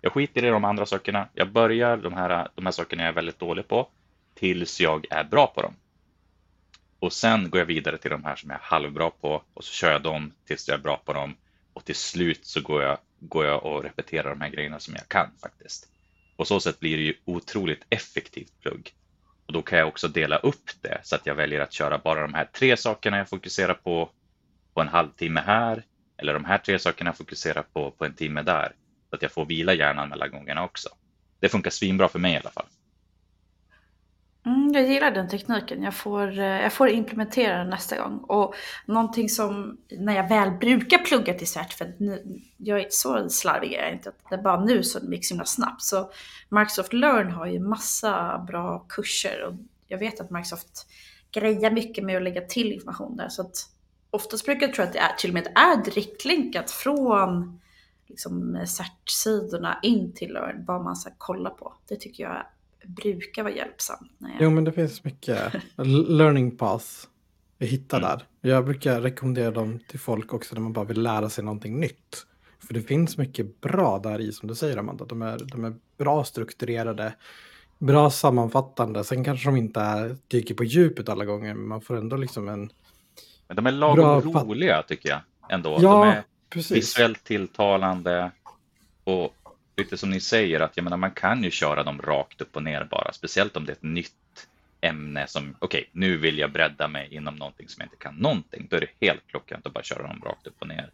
Jag 0.00 0.12
skiter 0.12 0.44
i 0.44 0.48
de 0.48 0.64
andra 0.64 0.86
sakerna. 0.86 1.28
Jag 1.32 1.52
börjar 1.52 1.96
de 1.96 2.14
här, 2.14 2.48
de 2.54 2.66
här 2.66 2.72
sakerna 2.72 3.02
jag 3.02 3.08
är 3.08 3.14
väldigt 3.14 3.38
dålig 3.38 3.68
på 3.68 3.88
tills 4.34 4.80
jag 4.80 5.06
är 5.10 5.24
bra 5.24 5.46
på 5.46 5.62
dem. 5.62 5.74
Och 6.98 7.12
sen 7.12 7.50
går 7.50 7.58
jag 7.58 7.66
vidare 7.66 7.98
till 7.98 8.10
de 8.10 8.24
här 8.24 8.36
som 8.36 8.50
jag 8.50 8.58
är 8.58 8.64
halvbra 8.64 9.10
på 9.10 9.42
och 9.54 9.64
så 9.64 9.72
kör 9.72 9.92
jag 9.92 10.02
dem 10.02 10.32
tills 10.46 10.68
jag 10.68 10.78
är 10.78 10.82
bra 10.82 10.96
på 11.04 11.12
dem. 11.12 11.36
Och 11.72 11.84
till 11.84 11.94
slut 11.94 12.46
så 12.46 12.60
går 12.60 12.82
jag, 12.82 12.98
går 13.18 13.46
jag 13.46 13.66
och 13.66 13.82
repeterar 13.82 14.30
de 14.30 14.40
här 14.40 14.48
grejerna 14.48 14.80
som 14.80 14.94
jag 14.94 15.08
kan 15.08 15.30
faktiskt. 15.42 15.88
På 16.36 16.44
så 16.44 16.60
sätt 16.60 16.80
blir 16.80 16.96
det 16.96 17.02
ju 17.02 17.14
otroligt 17.24 17.84
effektivt 17.90 18.60
plugg. 18.60 18.92
Och 19.46 19.52
då 19.52 19.62
kan 19.62 19.78
jag 19.78 19.88
också 19.88 20.08
dela 20.08 20.36
upp 20.36 20.70
det 20.80 21.00
så 21.02 21.16
att 21.16 21.26
jag 21.26 21.34
väljer 21.34 21.60
att 21.60 21.72
köra 21.72 21.98
bara 21.98 22.22
de 22.22 22.34
här 22.34 22.44
tre 22.44 22.76
sakerna 22.76 23.18
jag 23.18 23.28
fokuserar 23.28 23.74
på 23.74 24.10
på 24.74 24.80
en 24.80 24.88
halvtimme 24.88 25.40
här 25.40 25.82
eller 26.16 26.34
de 26.34 26.44
här 26.44 26.58
tre 26.58 26.78
sakerna 26.78 27.12
fokuserar 27.12 27.62
på 27.62 27.90
på 27.90 28.04
en 28.04 28.14
timme 28.14 28.42
där. 28.42 28.72
Så 29.10 29.16
att 29.16 29.22
jag 29.22 29.32
får 29.32 29.46
vila 29.46 29.74
hjärnan 29.74 30.08
mellan 30.08 30.30
gångerna 30.30 30.64
också. 30.64 30.88
Det 31.40 31.48
funkar 31.48 31.70
svinbra 31.70 32.08
för 32.08 32.18
mig 32.18 32.32
i 32.32 32.36
alla 32.36 32.50
fall. 32.50 32.66
Mm, 34.46 34.72
jag 34.72 34.88
gillar 34.88 35.10
den 35.10 35.28
tekniken. 35.28 35.82
Jag 35.82 35.94
får, 35.94 36.38
eh, 36.38 36.44
jag 36.44 36.72
får 36.72 36.88
implementera 36.88 37.58
den 37.58 37.70
nästa 37.70 38.02
gång. 38.02 38.18
Och 38.18 38.54
någonting 38.86 39.28
som, 39.28 39.78
när 39.90 40.16
jag 40.16 40.28
väl 40.28 40.50
brukar 40.50 40.98
plugga 40.98 41.34
till 41.34 41.46
cert, 41.46 41.72
för 41.72 41.94
nu, 41.98 42.40
jag 42.56 42.80
är 42.80 42.86
så 42.90 43.28
slarvig 43.28 43.72
jag 43.72 43.88
är 43.88 43.92
inte, 43.92 44.12
det 44.28 44.34
är 44.34 44.42
bara 44.42 44.64
nu 44.64 44.82
som 44.82 45.10
det 45.10 45.16
gick 45.16 45.26
så 45.26 45.34
himla 45.34 45.44
snabbt. 45.44 45.82
Så 45.82 46.10
Microsoft 46.48 46.92
Learn 46.92 47.30
har 47.30 47.46
ju 47.46 47.60
massa 47.60 48.38
bra 48.46 48.86
kurser 48.88 49.42
och 49.42 49.54
jag 49.88 49.98
vet 49.98 50.20
att 50.20 50.30
Microsoft 50.30 50.86
grejar 51.32 51.70
mycket 51.70 52.04
med 52.04 52.16
att 52.16 52.22
lägga 52.22 52.40
till 52.40 52.72
information 52.72 53.16
där. 53.16 53.28
Så 53.28 53.42
att 53.42 53.56
oftast 54.10 54.44
brukar 54.44 54.66
jag 54.66 54.74
tro 54.74 54.84
att 54.84 54.92
det 54.92 54.98
är, 54.98 55.12
till 55.18 55.30
och 55.30 55.34
med 55.34 55.46
är 55.46 55.84
direktlänkat 55.84 56.70
från 56.70 57.60
liksom, 58.10 58.66
CERT-sidorna 58.66 59.78
in 59.82 60.12
till 60.12 60.32
Learn, 60.32 60.64
vad 60.64 60.84
man 60.84 60.96
ska 60.96 61.10
kolla 61.18 61.50
på. 61.50 61.74
Det 61.88 61.96
tycker 61.96 62.24
jag 62.24 62.46
brukar 62.84 63.42
vara 63.42 63.54
hjälpsamt. 63.54 64.12
När 64.18 64.30
jag... 64.30 64.38
Jo, 64.40 64.50
men 64.50 64.64
det 64.64 64.72
finns 64.72 65.04
mycket 65.04 65.52
learning 66.08 66.56
pass 66.56 67.08
vi 67.58 67.66
hittar 67.66 67.98
mm. 67.98 68.10
där. 68.10 68.50
Jag 68.50 68.64
brukar 68.64 69.00
rekommendera 69.00 69.50
dem 69.50 69.80
till 69.88 70.00
folk 70.00 70.34
också 70.34 70.54
när 70.54 70.62
man 70.62 70.72
bara 70.72 70.84
vill 70.84 71.02
lära 71.02 71.28
sig 71.28 71.44
någonting 71.44 71.80
nytt. 71.80 72.26
För 72.66 72.74
det 72.74 72.82
finns 72.82 73.18
mycket 73.18 73.60
bra 73.60 73.98
där 73.98 74.20
i 74.20 74.32
som 74.32 74.48
du 74.48 74.54
säger 74.54 74.76
Amanda. 74.76 75.04
De 75.04 75.22
är, 75.22 75.38
de 75.38 75.64
är 75.64 75.74
bra 75.98 76.24
strukturerade, 76.24 77.14
bra 77.78 78.10
sammanfattande. 78.10 79.04
Sen 79.04 79.24
kanske 79.24 79.48
de 79.48 79.56
inte 79.56 79.80
är, 79.80 80.16
dyker 80.28 80.54
på 80.54 80.64
djupet 80.64 81.08
alla 81.08 81.24
gånger, 81.24 81.54
men 81.54 81.68
man 81.68 81.80
får 81.80 81.96
ändå 81.96 82.16
liksom 82.16 82.48
en 82.48 82.70
men 83.50 83.56
de 83.56 83.66
är 83.66 83.72
lagom 83.72 84.34
roliga 84.34 84.82
tycker 84.82 85.08
jag 85.08 85.20
ändå. 85.48 85.78
Ja, 85.80 85.90
de 85.90 86.08
är 86.08 86.24
precis. 86.50 86.76
visuellt 86.76 87.24
tilltalande 87.24 88.30
och 89.04 89.34
lite 89.76 89.98
som 89.98 90.10
ni 90.10 90.20
säger 90.20 90.60
att 90.60 90.76
jag 90.76 90.84
menar, 90.84 90.96
man 90.96 91.10
kan 91.10 91.44
ju 91.44 91.50
köra 91.50 91.82
dem 91.82 92.02
rakt 92.02 92.40
upp 92.40 92.56
och 92.56 92.62
ner 92.62 92.84
bara, 92.84 93.12
speciellt 93.12 93.56
om 93.56 93.64
det 93.64 93.72
är 93.72 93.76
ett 93.76 93.82
nytt 93.82 94.48
ämne 94.80 95.26
som 95.26 95.56
okej, 95.58 95.80
okay, 95.80 95.90
nu 95.92 96.16
vill 96.16 96.38
jag 96.38 96.52
bredda 96.52 96.88
mig 96.88 97.14
inom 97.14 97.36
någonting 97.36 97.68
som 97.68 97.80
jag 97.80 97.86
inte 97.86 97.96
kan 97.96 98.14
någonting. 98.14 98.66
Då 98.70 98.76
är 98.76 98.80
det 98.80 99.06
helt 99.06 99.26
klockrent 99.26 99.66
att 99.66 99.72
bara 99.72 99.84
köra 99.84 100.02
dem 100.02 100.22
rakt 100.24 100.46
upp 100.46 100.56
och 100.58 100.68
ner. 100.68 100.90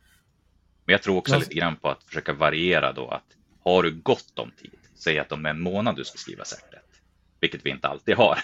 Men 0.85 0.93
jag 0.93 1.03
tror 1.03 1.17
också 1.17 1.35
ja. 1.35 1.39
lite 1.39 1.55
grann 1.55 1.77
på 1.77 1.89
att 1.89 2.05
försöka 2.05 2.33
variera 2.33 2.93
då 2.93 3.09
att 3.09 3.37
har 3.65 3.83
du 3.83 3.91
gott 3.91 4.39
om 4.39 4.51
tid, 4.51 4.79
säg 4.95 5.19
att 5.19 5.33
om 5.33 5.47
en 5.47 5.61
månad 5.61 5.97
du 5.97 6.05
ska 6.05 6.19
skriva 6.19 6.45
certet, 6.45 7.01
vilket 7.41 7.67
vi 7.67 7.71
inte 7.71 7.89
alltid 7.89 8.17
har. 8.17 8.39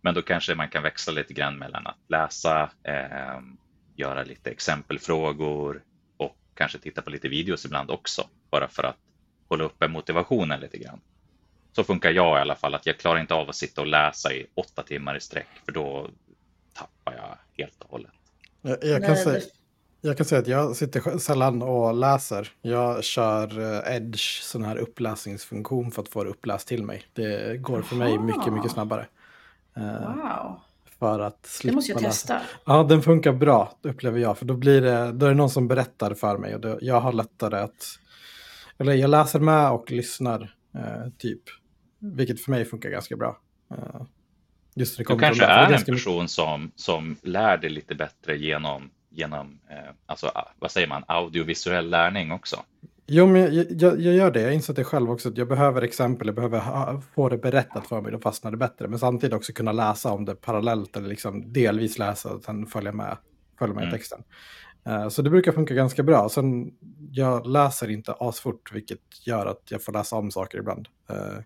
Men 0.00 0.14
då 0.14 0.22
kanske 0.22 0.54
man 0.54 0.68
kan 0.68 0.82
växla 0.82 1.12
lite 1.12 1.34
grann 1.34 1.58
mellan 1.58 1.86
att 1.86 1.98
läsa, 2.08 2.70
eh, 2.82 3.40
göra 3.96 4.22
lite 4.22 4.50
exempelfrågor 4.50 5.82
kanske 6.56 6.78
titta 6.78 7.02
på 7.02 7.10
lite 7.10 7.28
videos 7.28 7.64
ibland 7.64 7.90
också, 7.90 8.28
bara 8.50 8.68
för 8.68 8.82
att 8.82 8.96
hålla 9.48 9.64
uppe 9.64 9.88
motivationen 9.88 10.60
lite 10.60 10.78
grann. 10.78 11.00
Så 11.72 11.84
funkar 11.84 12.10
jag 12.10 12.38
i 12.38 12.40
alla 12.40 12.54
fall, 12.54 12.74
att 12.74 12.86
jag 12.86 12.98
klarar 12.98 13.20
inte 13.20 13.34
av 13.34 13.48
att 13.48 13.56
sitta 13.56 13.80
och 13.80 13.86
läsa 13.86 14.32
i 14.32 14.46
åtta 14.54 14.82
timmar 14.82 15.16
i 15.16 15.20
sträck, 15.20 15.48
för 15.64 15.72
då 15.72 16.10
tappar 16.72 17.14
jag 17.14 17.62
helt 17.64 17.82
och 17.82 17.90
hållet. 17.90 18.12
Jag, 18.62 18.84
jag 18.84 19.06
kan, 19.06 19.16
säga, 19.16 19.40
jag 20.00 20.16
kan 20.16 20.26
säga 20.26 20.40
att 20.40 20.46
jag 20.46 20.76
sitter 20.76 21.18
sällan 21.18 21.62
och 21.62 21.94
läser. 21.94 22.52
Jag 22.62 23.04
kör 23.04 23.60
eh, 23.60 23.96
Edge, 23.96 24.42
sån 24.42 24.64
här 24.64 24.76
uppläsningsfunktion 24.76 25.90
för 25.90 26.02
att 26.02 26.08
få 26.08 26.24
det 26.24 26.30
uppläst 26.30 26.68
till 26.68 26.82
mig. 26.82 27.02
Det 27.12 27.60
går 27.60 27.82
för 27.82 27.96
mig 27.96 28.18
mycket, 28.18 28.52
mycket 28.52 28.70
snabbare. 28.70 29.06
Eh, 29.76 29.82
wow. 29.82 30.60
För 30.98 31.20
att 31.20 31.46
slippa 31.46 31.72
det 31.72 31.74
måste 31.74 31.92
jag 31.92 32.00
testa. 32.00 32.34
Läsa. 32.34 32.46
Ja, 32.64 32.82
den 32.82 33.02
funkar 33.02 33.32
bra, 33.32 33.78
upplever 33.82 34.20
jag. 34.20 34.38
För 34.38 34.44
då, 34.44 34.54
blir 34.54 34.80
det, 34.80 35.12
då 35.12 35.26
är 35.26 35.30
det 35.30 35.36
någon 35.36 35.50
som 35.50 35.68
berättar 35.68 36.14
för 36.14 36.38
mig. 36.38 36.54
Och 36.54 36.60
då, 36.60 36.78
jag 36.80 37.00
har 37.00 37.12
lättare 37.12 37.58
att... 37.58 37.98
Eller 38.78 38.92
jag 38.92 39.10
läser 39.10 39.40
med 39.40 39.70
och 39.70 39.90
lyssnar, 39.90 40.54
eh, 40.74 41.10
typ. 41.18 41.42
Vilket 41.98 42.40
för 42.40 42.50
mig 42.50 42.64
funkar 42.64 42.90
ganska 42.90 43.16
bra. 43.16 43.38
Eh, 43.70 44.02
just 44.74 44.96
det 44.96 45.04
du 45.04 45.18
kanske 45.18 45.44
är 45.44 45.72
en 45.72 45.84
person 45.84 46.28
som, 46.28 46.70
som 46.76 47.16
lär 47.22 47.56
dig 47.56 47.70
lite 47.70 47.94
bättre 47.94 48.36
genom, 48.36 48.90
genom 49.10 49.60
eh, 49.70 49.92
alltså, 50.06 50.30
vad 50.58 50.70
säger 50.70 50.88
man, 50.88 51.04
audiovisuell 51.08 51.90
lärning 51.90 52.32
också. 52.32 52.62
Jo, 53.06 53.26
men 53.26 53.54
jag, 53.54 53.66
jag, 53.70 54.00
jag, 54.00 54.14
gör 54.14 54.30
det. 54.30 54.40
Jag 54.40 54.54
inser 54.54 54.74
det 54.74 54.84
själv 54.84 55.10
också. 55.10 55.28
Att 55.28 55.38
jag 55.38 55.48
behöver 55.48 55.82
exempel, 55.82 56.26
jag 56.26 56.34
behöver 56.34 56.58
ha, 56.58 57.02
få 57.14 57.28
det 57.28 57.38
berättat 57.38 57.86
för 57.86 58.00
mig, 58.00 58.12
då 58.12 58.18
fastnar 58.18 58.50
det 58.50 58.56
bättre. 58.56 58.88
Men 58.88 58.98
samtidigt 58.98 59.34
också 59.34 59.52
kunna 59.52 59.72
läsa 59.72 60.12
om 60.12 60.24
det 60.24 60.34
parallellt 60.34 60.96
eller 60.96 61.08
liksom 61.08 61.52
delvis 61.52 61.98
läsa 61.98 62.34
och 62.34 62.42
sen 62.42 62.66
följa 62.66 62.92
med, 62.92 63.16
följa 63.58 63.74
med 63.74 63.82
mm. 63.82 63.92
texten. 63.92 64.22
Uh, 64.88 65.08
så 65.08 65.22
det 65.22 65.30
brukar 65.30 65.52
funka 65.52 65.74
ganska 65.74 66.02
bra. 66.02 66.28
Sen, 66.28 66.70
jag 67.10 67.46
läser 67.46 67.90
inte 67.90 68.12
asfort, 68.12 68.72
vilket 68.72 69.26
gör 69.26 69.46
att 69.46 69.62
jag 69.70 69.82
får 69.82 69.92
läsa 69.92 70.16
om 70.16 70.30
saker 70.30 70.58
ibland. 70.58 70.88
Uh, 71.10 71.38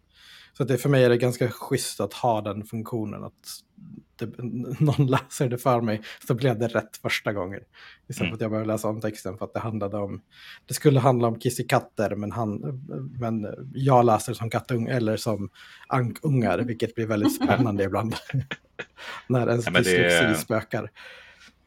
så 0.60 0.64
det, 0.64 0.78
för 0.78 0.88
mig 0.88 1.04
är 1.04 1.08
det 1.08 1.16
ganska 1.16 1.50
schysst 1.50 2.00
att 2.00 2.14
ha 2.14 2.40
den 2.40 2.64
funktionen. 2.64 3.24
Att 3.24 3.62
det, 4.16 4.38
någon 4.80 5.06
läser 5.06 5.48
det 5.48 5.58
för 5.58 5.80
mig 5.80 6.02
så 6.26 6.34
blev 6.34 6.58
det 6.58 6.68
rätt 6.68 6.96
första 6.96 7.32
gången. 7.32 7.60
Istället 8.08 8.20
mm. 8.20 8.30
för 8.30 8.34
att 8.34 8.40
jag 8.40 8.50
behöver 8.50 8.66
läsa 8.66 8.88
om 8.88 9.00
texten 9.00 9.38
för 9.38 9.44
att 9.44 9.54
det 9.54 9.60
handlade 9.60 9.96
om... 9.96 10.22
Det 10.66 10.74
skulle 10.74 11.00
handla 11.00 11.28
om 11.28 11.38
kissekatter 11.38 12.14
men, 12.14 12.32
han, 12.32 12.82
men 13.20 13.46
jag 13.74 14.04
läser 14.04 14.34
som 14.34 14.50
kattung 14.50 14.88
eller 14.88 15.16
som 15.16 15.50
ankungar 15.86 16.58
vilket 16.58 16.94
blir 16.94 17.06
väldigt 17.06 17.34
spännande 17.34 17.84
ibland. 17.84 18.14
När 19.26 19.50
ens 19.50 19.66
ja, 19.66 19.72
dyslexi 19.72 20.42
spökar. 20.42 20.90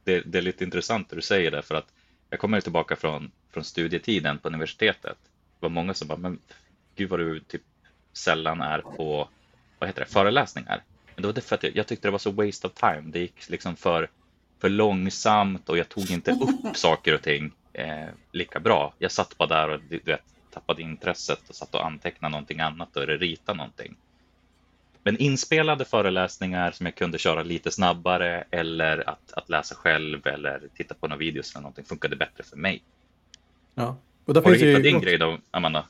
Det, 0.04 0.22
det, 0.22 0.38
är 0.38 0.42
lite 0.42 0.64
intressant 0.64 1.10
det 1.10 1.16
du 1.16 1.22
säger 1.22 1.52
där 1.52 1.62
för 1.62 1.76
att 1.76 1.88
jag 2.30 2.40
kommer 2.40 2.62
tillbaka 2.62 2.96
från, 2.96 3.32
från 3.52 3.64
studietiden 3.64 4.40
på 4.40 4.48
universitetet. 4.48 5.18
Det 5.60 5.66
var 5.66 5.70
många 5.70 5.94
som 5.94 6.08
bara, 6.08 6.18
men 6.18 6.40
gud 6.96 7.10
vad 7.10 7.20
du 7.20 7.40
typ 7.40 7.62
sällan 8.14 8.62
är 8.62 8.80
på 8.80 9.30
vad 9.80 9.90
heter 9.90 10.02
det, 10.02 10.12
föreläsningar. 10.12 10.84
Men 11.16 11.22
det 11.22 11.28
var 11.28 11.34
det 11.34 11.42
för 11.42 11.56
att 11.56 11.64
jag, 11.64 11.76
jag 11.76 11.88
tyckte 11.88 12.08
det 12.08 12.12
var 12.12 12.20
så 12.20 12.32
waste 12.32 12.68
of 12.68 12.74
time. 12.74 13.02
Det 13.06 13.20
gick 13.20 13.50
liksom 13.50 13.76
för, 13.76 14.10
för 14.60 14.70
långsamt 14.70 15.70
och 15.70 15.78
jag 15.78 15.90
tog 15.90 16.12
inte 16.12 16.32
upp 16.32 16.76
saker 16.78 17.16
och 17.16 17.22
ting 17.22 17.52
eh, 17.74 18.08
lika 18.32 18.60
bra. 18.60 18.94
Jag 18.98 19.12
satt 19.12 19.38
bara 19.38 19.48
där 19.48 19.70
och 19.70 19.80
du 19.90 20.00
vet, 20.06 20.24
tappade 20.52 20.82
intresset 20.82 21.50
och 21.50 21.56
satt 21.56 21.76
och 21.76 21.86
antecknade 21.86 22.32
någonting 22.32 22.60
annat 22.60 22.98
eller 22.98 23.18
ritade 23.18 23.58
någonting. 23.58 23.96
Men 25.04 25.18
inspelade 25.18 25.86
föreläsningar 25.86 26.72
som 26.72 26.86
jag 26.86 26.96
kunde 26.96 27.18
köra 27.18 27.44
lite 27.44 27.72
snabbare 27.72 28.44
eller 28.52 29.10
att, 29.10 29.34
att 29.34 29.50
läsa 29.50 29.76
själv 29.76 30.28
eller 30.28 30.62
titta 30.76 30.94
på 30.94 31.08
några 31.08 31.20
videos 31.20 31.52
eller 31.52 31.62
någonting 31.62 31.86
funkade 31.86 32.16
bättre 32.16 32.44
för 32.44 32.58
mig. 32.58 32.84
Ja. 33.76 33.98
Och 34.26 34.36
Har 34.36 34.42
du 34.42 34.52
hittat 34.52 34.80
ju... 34.80 34.82
din 34.82 35.02
grej 35.02 35.18
då, 35.18 35.38
Amanda? 35.52 35.86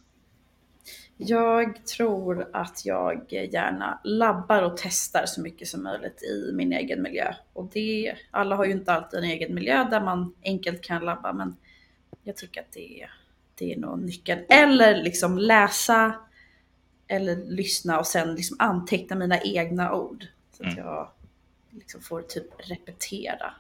Jag 1.26 1.86
tror 1.86 2.50
att 2.54 2.86
jag 2.86 3.34
gärna 3.34 4.00
labbar 4.04 4.62
och 4.62 4.78
testar 4.78 5.26
så 5.26 5.42
mycket 5.42 5.68
som 5.68 5.84
möjligt 5.84 6.24
i 6.24 6.52
min 6.54 6.74
egen 6.74 7.02
miljö. 7.02 7.34
Och 7.54 7.70
det, 7.74 8.16
alla 8.32 8.56
har 8.56 8.66
ju 8.66 8.72
inte 8.72 8.94
alltid 8.94 9.20
en 9.20 9.26
egen 9.26 9.56
miljö 9.56 9.84
där 9.90 10.02
man 10.02 10.36
enkelt 10.44 10.82
kan 10.82 11.06
labba, 11.06 11.34
men 11.34 11.56
jag 12.24 12.38
tycker 12.38 12.62
att 12.62 12.72
det, 12.72 13.08
det 13.56 13.74
är 13.74 13.78
nog 13.78 14.00
nyckeln. 14.00 14.46
Eller 14.50 15.04
liksom 15.04 15.38
läsa 15.38 16.16
eller 17.08 17.36
lyssna 17.36 18.00
och 18.00 18.08
sen 18.08 18.36
liksom 18.36 18.58
anteckna 18.60 19.16
mina 19.16 19.42
egna 19.42 19.94
ord. 19.94 20.26
Så 20.58 20.64
att 20.64 20.74
mm. 20.74 20.86
jag 20.86 21.10
liksom 21.72 22.02
får 22.02 22.22
typ 22.22 22.48
repetera. 22.58 23.54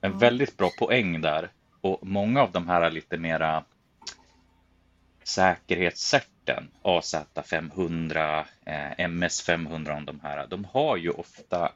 En 0.00 0.18
väldigt 0.18 0.56
bra 0.56 0.70
poäng 0.78 1.20
där. 1.20 1.50
Och 1.80 1.98
många 2.02 2.42
av 2.42 2.52
de 2.52 2.68
här 2.68 2.90
lite 2.90 3.16
säkerhetssätt 3.16 3.77
rapporten, 6.48 6.70
AZ500, 6.82 8.44
eh, 8.64 9.06
MS500 9.06 9.96
om 9.96 10.04
de 10.04 10.20
här, 10.22 10.46
de 10.46 10.64
har 10.64 10.96
ju 10.96 11.10
ofta 11.10 11.72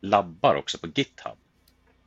labbar 0.00 0.54
också 0.54 0.78
på 0.78 0.86
GitHub. 0.86 1.38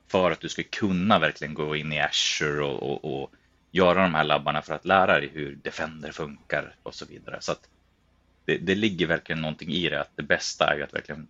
För 0.08 0.32
att 0.32 0.42
du 0.42 0.50
ska 0.50 0.64
kunna 0.64 1.20
verkligen 1.20 1.54
gå 1.54 1.76
in 1.76 1.94
i 1.94 2.00
Azure 2.00 2.64
och, 2.64 2.84
och, 2.84 3.22
och 3.22 3.32
göra 3.72 4.02
de 4.02 4.16
här 4.16 4.24
labbarna 4.24 4.62
för 4.62 4.74
att 4.74 4.86
lära 4.86 5.20
dig 5.20 5.30
hur 5.34 5.56
Defender 5.56 6.12
funkar 6.12 6.76
och 6.84 6.96
så 6.96 7.06
vidare. 7.06 7.38
Så 7.42 7.52
att 7.52 7.70
det, 8.46 8.58
det 8.58 8.76
ligger 8.76 9.08
verkligen 9.08 9.42
någonting 9.42 9.70
i 9.70 9.90
det 9.90 10.02
att 10.02 10.12
det 10.16 10.24
bästa 10.24 10.74
är 10.74 10.78
ju 10.78 10.84
att 10.84 10.94
verkligen 10.94 11.28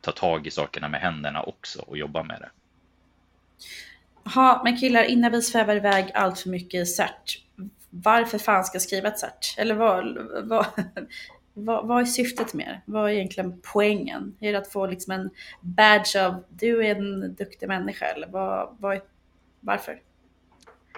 ta 0.00 0.12
tag 0.12 0.46
i 0.46 0.50
sakerna 0.50 0.88
med 0.88 1.00
händerna 1.00 1.42
också 1.42 1.82
och 1.82 1.98
jobba 1.98 2.22
med 2.22 2.40
det. 2.40 2.50
Ja, 4.34 4.60
men 4.64 4.76
killar, 4.76 5.04
innan 5.04 5.32
vi 5.32 5.42
svävar 5.42 5.76
iväg 5.76 6.10
allt 6.14 6.38
för 6.38 6.48
mycket 6.48 6.82
i 6.82 6.86
cert, 6.86 7.43
varför 8.02 8.38
fan 8.38 8.64
ska 8.64 8.74
jag 8.74 8.82
skriva 8.82 9.08
ett 9.08 9.18
cert? 9.18 9.54
Eller 9.58 9.74
vad, 9.74 10.18
vad, 10.44 10.66
vad, 11.54 11.86
vad 11.86 12.00
är 12.00 12.04
syftet 12.04 12.54
med 12.54 12.66
det? 12.66 12.92
Vad 12.92 13.10
är 13.10 13.14
egentligen 13.14 13.60
poängen? 13.72 14.36
Är 14.40 14.52
det 14.52 14.58
att 14.58 14.72
få 14.72 14.86
liksom 14.86 15.12
en 15.12 15.30
badge 15.60 16.16
av 16.16 16.44
du 16.48 16.86
är 16.86 16.94
en 16.94 17.34
duktig 17.34 17.68
människa 17.68 18.06
eller 18.06 18.26
vad, 18.26 18.76
vad 18.78 18.94
är, 18.96 19.02
varför? 19.60 20.00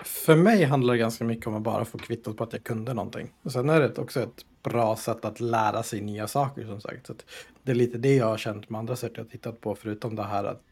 För 0.05 0.37
mig 0.37 0.65
handlar 0.65 0.95
det 0.95 0.99
ganska 0.99 1.25
mycket 1.25 1.47
om 1.47 1.55
att 1.55 1.63
bara 1.63 1.85
få 1.85 1.99
kvittot 1.99 2.37
på 2.37 2.45
att 2.45 2.53
jag 2.53 2.65
kunde 2.65 2.95
någonting. 2.95 3.33
Och 3.43 3.53
sen 3.53 3.71
är 3.71 3.81
det 3.81 3.99
också 3.99 4.21
ett 4.21 4.45
bra 4.63 4.97
sätt 4.97 5.25
att 5.25 5.41
lära 5.41 5.83
sig 5.83 6.01
nya 6.01 6.29
saker 6.29 6.67
som 6.67 6.81
sagt. 6.81 7.07
Så 7.07 7.15
det 7.63 7.71
är 7.71 7.77
lite 7.77 7.99
det 7.99 8.17
jag 8.17 8.27
har 8.27 8.39
känt 8.39 8.71
med 8.71 8.79
andra 8.79 8.97
sätt 8.97 9.13
jag 9.15 9.25
har 9.25 9.31
tittat 9.31 9.61
på 9.61 9.75
förutom 9.75 10.17
det 10.17 10.23
här 10.23 10.45
att 10.45 10.63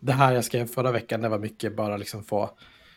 det 0.00 0.12
här 0.12 0.32
jag 0.32 0.44
skrev 0.44 0.66
förra 0.66 0.92
veckan 0.92 1.20
det 1.20 1.28
var 1.28 1.38
mycket 1.38 1.76
bara 1.76 1.96
liksom 1.96 2.24
få 2.24 2.50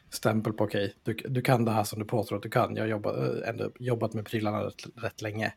stämpel 0.10 0.54
på 0.54 0.64
okej, 0.64 0.94
okay, 1.02 1.16
du, 1.16 1.30
du 1.30 1.42
kan 1.42 1.66
det 1.66 1.72
här 1.72 1.84
som 1.84 2.00
du 2.00 2.06
påstår 2.06 2.36
att 2.36 2.44
du 2.44 2.50
kan. 2.50 2.76
Jag 2.76 2.84
har 2.84 2.90
jobbat, 2.90 3.18
eh, 3.18 3.50
ändå 3.50 3.72
jobbat 3.80 4.14
med 4.14 4.26
prylarna 4.26 4.64
rätt, 4.64 4.84
rätt 4.96 5.22
länge. 5.22 5.54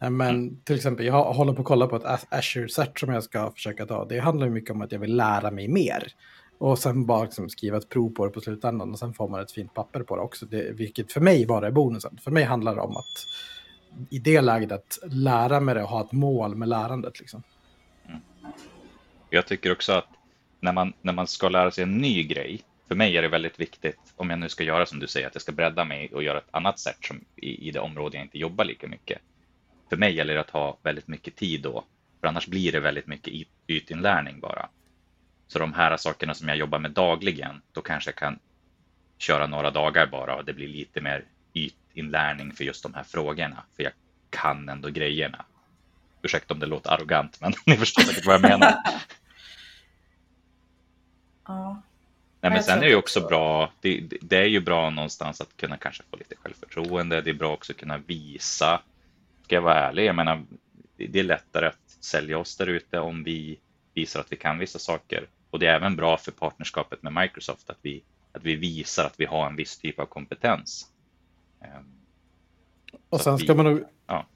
Eh, 0.00 0.10
men 0.10 0.28
mm. 0.28 0.60
till 0.64 0.76
exempel, 0.76 1.06
jag 1.06 1.24
håller 1.24 1.52
på 1.52 1.60
att 1.60 1.66
kolla 1.66 1.86
på 1.86 1.96
ett 1.96 2.26
Azure-cert 2.30 3.00
som 3.00 3.12
jag 3.12 3.24
ska 3.24 3.50
försöka 3.50 3.86
ta. 3.86 4.04
Det 4.04 4.18
handlar 4.18 4.48
mycket 4.48 4.70
om 4.70 4.82
att 4.82 4.92
jag 4.92 4.98
vill 4.98 5.16
lära 5.16 5.50
mig 5.50 5.68
mer. 5.68 6.12
Och 6.58 6.78
sen 6.78 7.06
bara 7.06 7.24
liksom 7.24 7.48
skriva 7.48 7.76
ett 7.76 7.88
prov 7.88 8.10
på 8.10 8.26
det 8.26 8.30
på 8.30 8.40
slutändan 8.40 8.92
och 8.92 8.98
sen 8.98 9.14
får 9.14 9.28
man 9.28 9.40
ett 9.40 9.52
fint 9.52 9.74
papper 9.74 10.02
på 10.02 10.16
det 10.16 10.22
också. 10.22 10.46
Det, 10.46 10.72
vilket 10.72 11.12
för 11.12 11.20
mig 11.20 11.46
bara 11.46 11.66
är 11.66 11.70
bonusen. 11.70 12.18
För 12.22 12.30
mig 12.30 12.44
handlar 12.44 12.74
det 12.74 12.80
om 12.80 12.96
att 12.96 13.26
i 14.10 14.18
det 14.18 14.40
läget 14.40 14.72
att 14.72 14.98
lära 15.02 15.60
mig 15.60 15.74
det 15.74 15.82
och 15.82 15.88
ha 15.88 16.04
ett 16.04 16.12
mål 16.12 16.54
med 16.54 16.68
lärandet. 16.68 17.20
Liksom. 17.20 17.42
Mm. 18.08 18.20
Jag 19.30 19.46
tycker 19.46 19.72
också 19.72 19.92
att 19.92 20.08
när 20.60 20.72
man, 20.72 20.92
när 21.02 21.12
man 21.12 21.26
ska 21.26 21.48
lära 21.48 21.70
sig 21.70 21.82
en 21.82 21.98
ny 21.98 22.22
grej 22.22 22.62
för 22.88 22.94
mig 22.94 23.16
är 23.16 23.22
det 23.22 23.28
väldigt 23.28 23.60
viktigt, 23.60 24.14
om 24.16 24.30
jag 24.30 24.38
nu 24.38 24.48
ska 24.48 24.64
göra 24.64 24.86
som 24.86 24.98
du 24.98 25.06
säger, 25.06 25.26
att 25.26 25.34
jag 25.34 25.42
ska 25.42 25.52
bredda 25.52 25.84
mig 25.84 26.10
och 26.12 26.22
göra 26.22 26.38
ett 26.38 26.48
annat 26.50 26.78
sätt 26.78 26.98
som 27.00 27.24
i, 27.36 27.68
i 27.68 27.70
det 27.70 27.80
område 27.80 28.16
jag 28.16 28.24
inte 28.24 28.38
jobbar 28.38 28.64
lika 28.64 28.86
mycket. 28.86 29.18
För 29.88 29.96
mig 29.96 30.14
gäller 30.14 30.34
det 30.34 30.40
att 30.40 30.50
ha 30.50 30.78
väldigt 30.82 31.08
mycket 31.08 31.36
tid 31.36 31.62
då, 31.62 31.84
för 32.20 32.28
annars 32.28 32.46
blir 32.46 32.72
det 32.72 32.80
väldigt 32.80 33.06
mycket 33.06 33.48
ytinlärning 33.66 34.40
bara. 34.40 34.68
Så 35.48 35.58
de 35.58 35.72
här 35.72 35.96
sakerna 35.96 36.34
som 36.34 36.48
jag 36.48 36.56
jobbar 36.56 36.78
med 36.78 36.90
dagligen, 36.90 37.62
då 37.72 37.80
kanske 37.80 38.10
jag 38.10 38.16
kan 38.16 38.38
köra 39.18 39.46
några 39.46 39.70
dagar 39.70 40.06
bara 40.06 40.36
och 40.36 40.44
det 40.44 40.52
blir 40.52 40.68
lite 40.68 41.00
mer 41.00 41.24
ytinlärning 41.54 42.52
för 42.52 42.64
just 42.64 42.82
de 42.82 42.94
här 42.94 43.04
frågorna, 43.04 43.64
för 43.76 43.82
jag 43.82 43.92
kan 44.30 44.68
ändå 44.68 44.88
grejerna. 44.88 45.44
Ursäkta 46.22 46.54
om 46.54 46.60
det 46.60 46.66
låter 46.66 46.90
arrogant, 46.90 47.40
men 47.40 47.52
ni 47.66 47.76
förstår 47.76 48.02
säkert 48.02 48.26
vad 48.26 48.34
jag 48.34 48.42
menar. 48.42 48.74
Ja, 51.48 51.82
Nej, 52.40 52.52
men 52.52 52.62
sen 52.62 52.78
är 52.78 52.82
det 52.82 52.88
ju 52.88 52.96
också 52.96 53.20
bra, 53.20 53.72
det, 53.80 54.00
det, 54.20 54.36
är 54.36 54.46
ju 54.46 54.60
bra 54.60 54.90
någonstans 54.90 55.40
att 55.40 55.56
kunna 55.56 55.76
kanske 55.76 56.02
få 56.10 56.16
lite 56.16 56.36
självförtroende. 56.36 57.20
Det 57.20 57.30
är 57.30 57.34
bra 57.34 57.52
också 57.52 57.72
att 57.72 57.78
kunna 57.78 57.98
visa, 57.98 58.80
ska 59.44 59.54
jag 59.54 59.62
vara 59.62 59.74
ärlig, 59.74 60.04
jag 60.04 60.14
menar, 60.16 60.42
det 60.96 61.18
är 61.18 61.24
lättare 61.24 61.66
att 61.66 61.96
sälja 62.00 62.38
oss 62.38 62.56
där 62.56 62.66
ute 62.66 62.98
om 62.98 63.24
vi 63.24 63.58
visar 63.94 64.20
att 64.20 64.32
vi 64.32 64.36
kan 64.36 64.58
vissa 64.58 64.78
saker. 64.78 65.28
Och 65.50 65.58
det 65.58 65.66
är 65.66 65.74
även 65.74 65.96
bra 65.96 66.16
för 66.16 66.32
partnerskapet 66.32 67.02
med 67.02 67.12
Microsoft 67.12 67.70
att 67.70 67.78
vi, 67.82 68.02
att 68.32 68.42
vi 68.42 68.56
visar 68.56 69.04
att 69.04 69.20
vi 69.20 69.24
har 69.24 69.46
en 69.46 69.56
viss 69.56 69.78
typ 69.78 69.98
av 69.98 70.06
kompetens. 70.06 70.90
Ehm, 71.60 71.96
och 73.08 73.20
sen 73.20 73.38
ska 73.38 73.52
vi, 73.52 73.56
man 73.56 73.66
nog 73.66 73.84
ja. 74.06 74.26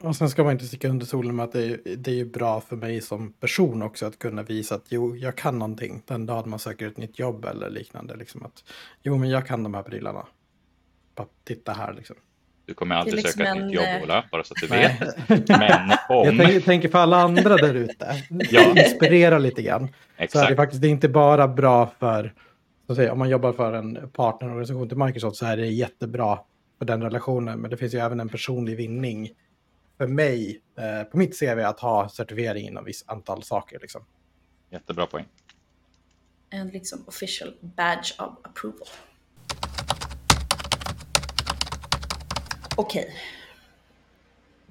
Och 0.00 0.16
sen 0.16 0.30
ska 0.30 0.44
man 0.44 0.52
inte 0.52 0.66
sticka 0.66 0.88
under 0.88 1.06
solen 1.06 1.36
med 1.36 1.44
att 1.44 1.52
det 1.52 1.64
är, 1.64 1.96
det 1.96 2.20
är 2.20 2.24
bra 2.24 2.60
för 2.60 2.76
mig 2.76 3.00
som 3.00 3.32
person 3.32 3.82
också 3.82 4.06
att 4.06 4.18
kunna 4.18 4.42
visa 4.42 4.74
att 4.74 4.84
jo, 4.88 5.16
jag 5.16 5.36
kan 5.36 5.58
någonting 5.58 6.02
den 6.06 6.26
dagen 6.26 6.50
man 6.50 6.58
söker 6.58 6.86
ett 6.86 6.96
nytt 6.96 7.18
jobb 7.18 7.44
eller 7.44 7.70
liknande. 7.70 8.16
Liksom 8.16 8.42
att, 8.46 8.64
jo, 9.02 9.18
men 9.18 9.30
jag 9.30 9.46
kan 9.46 9.62
de 9.62 9.74
här 9.74 9.82
prylarna. 9.82 10.26
titta 11.44 11.72
här 11.72 11.92
liksom. 11.94 12.16
Du 12.66 12.74
kommer 12.74 12.94
aldrig 12.94 13.14
liksom 13.14 13.38
söka 13.38 13.50
ett 13.50 13.56
en, 13.56 13.66
nytt 13.66 13.74
jobb, 13.76 13.84
eh, 13.84 14.02
Ola, 14.02 14.24
bara 14.32 14.44
så 14.44 14.54
att 14.54 14.60
du 14.60 14.68
Nej. 14.74 15.00
vet. 15.28 15.48
Men 15.48 15.90
Jag 16.08 16.28
om... 16.28 16.38
tänker, 16.38 16.60
tänker 16.60 16.88
för 16.88 16.98
alla 16.98 17.16
andra 17.16 17.56
där 17.56 17.74
ute. 17.74 18.22
Ja. 18.50 18.70
Inspirera 18.76 19.38
lite 19.38 19.62
grann. 19.62 19.80
Så 19.80 19.88
är 19.88 19.92
det 20.16 20.24
Exakt. 20.24 20.56
faktiskt 20.56 20.82
det 20.82 20.88
är 20.88 20.90
inte 20.90 21.08
bara 21.08 21.48
bra 21.48 21.92
för, 21.98 22.34
säga, 22.94 23.12
om 23.12 23.18
man 23.18 23.28
jobbar 23.28 23.52
för 23.52 23.72
en 23.72 24.10
partnerorganisation 24.12 24.88
till 24.88 24.98
Microsoft 24.98 25.36
så 25.36 25.46
är 25.46 25.56
det 25.56 25.66
jättebra 25.66 26.38
för 26.78 26.84
den 26.84 27.02
relationen. 27.02 27.60
Men 27.60 27.70
det 27.70 27.76
finns 27.76 27.94
ju 27.94 27.98
även 27.98 28.20
en 28.20 28.28
personlig 28.28 28.76
vinning 28.76 29.30
för 30.00 30.06
mig 30.06 30.60
eh, 30.78 31.02
på 31.02 31.18
mitt 31.18 31.40
CV 31.40 31.60
att 31.60 31.80
ha 31.80 32.08
certifiering 32.08 32.66
inom 32.66 32.84
viss 32.84 33.04
antal 33.06 33.42
saker. 33.42 33.78
Liksom. 33.80 34.04
Jättebra 34.70 35.06
poäng. 35.06 35.28
En 36.50 36.68
liksom 36.68 37.04
official 37.06 37.56
badge 37.60 38.14
of 38.18 38.38
approval. 38.42 38.88
Okej. 42.76 43.14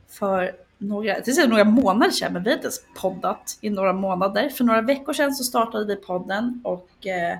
För 0.07 0.55
några, 0.77 1.19
det 1.19 1.31
är 1.31 1.47
några 1.47 1.63
månader 1.63 2.11
sedan, 2.11 2.33
men 2.33 2.43
vi 2.43 2.49
har 2.49 2.55
inte 2.55 2.65
ens 2.65 2.81
poddat 2.95 3.57
i 3.61 3.69
några 3.69 3.93
månader. 3.93 4.49
För 4.49 4.63
några 4.63 4.81
veckor 4.81 5.13
sedan 5.13 5.35
så 5.35 5.43
startade 5.43 5.85
vi 5.85 5.95
podden 5.95 6.61
och 6.63 7.07
eh, 7.07 7.39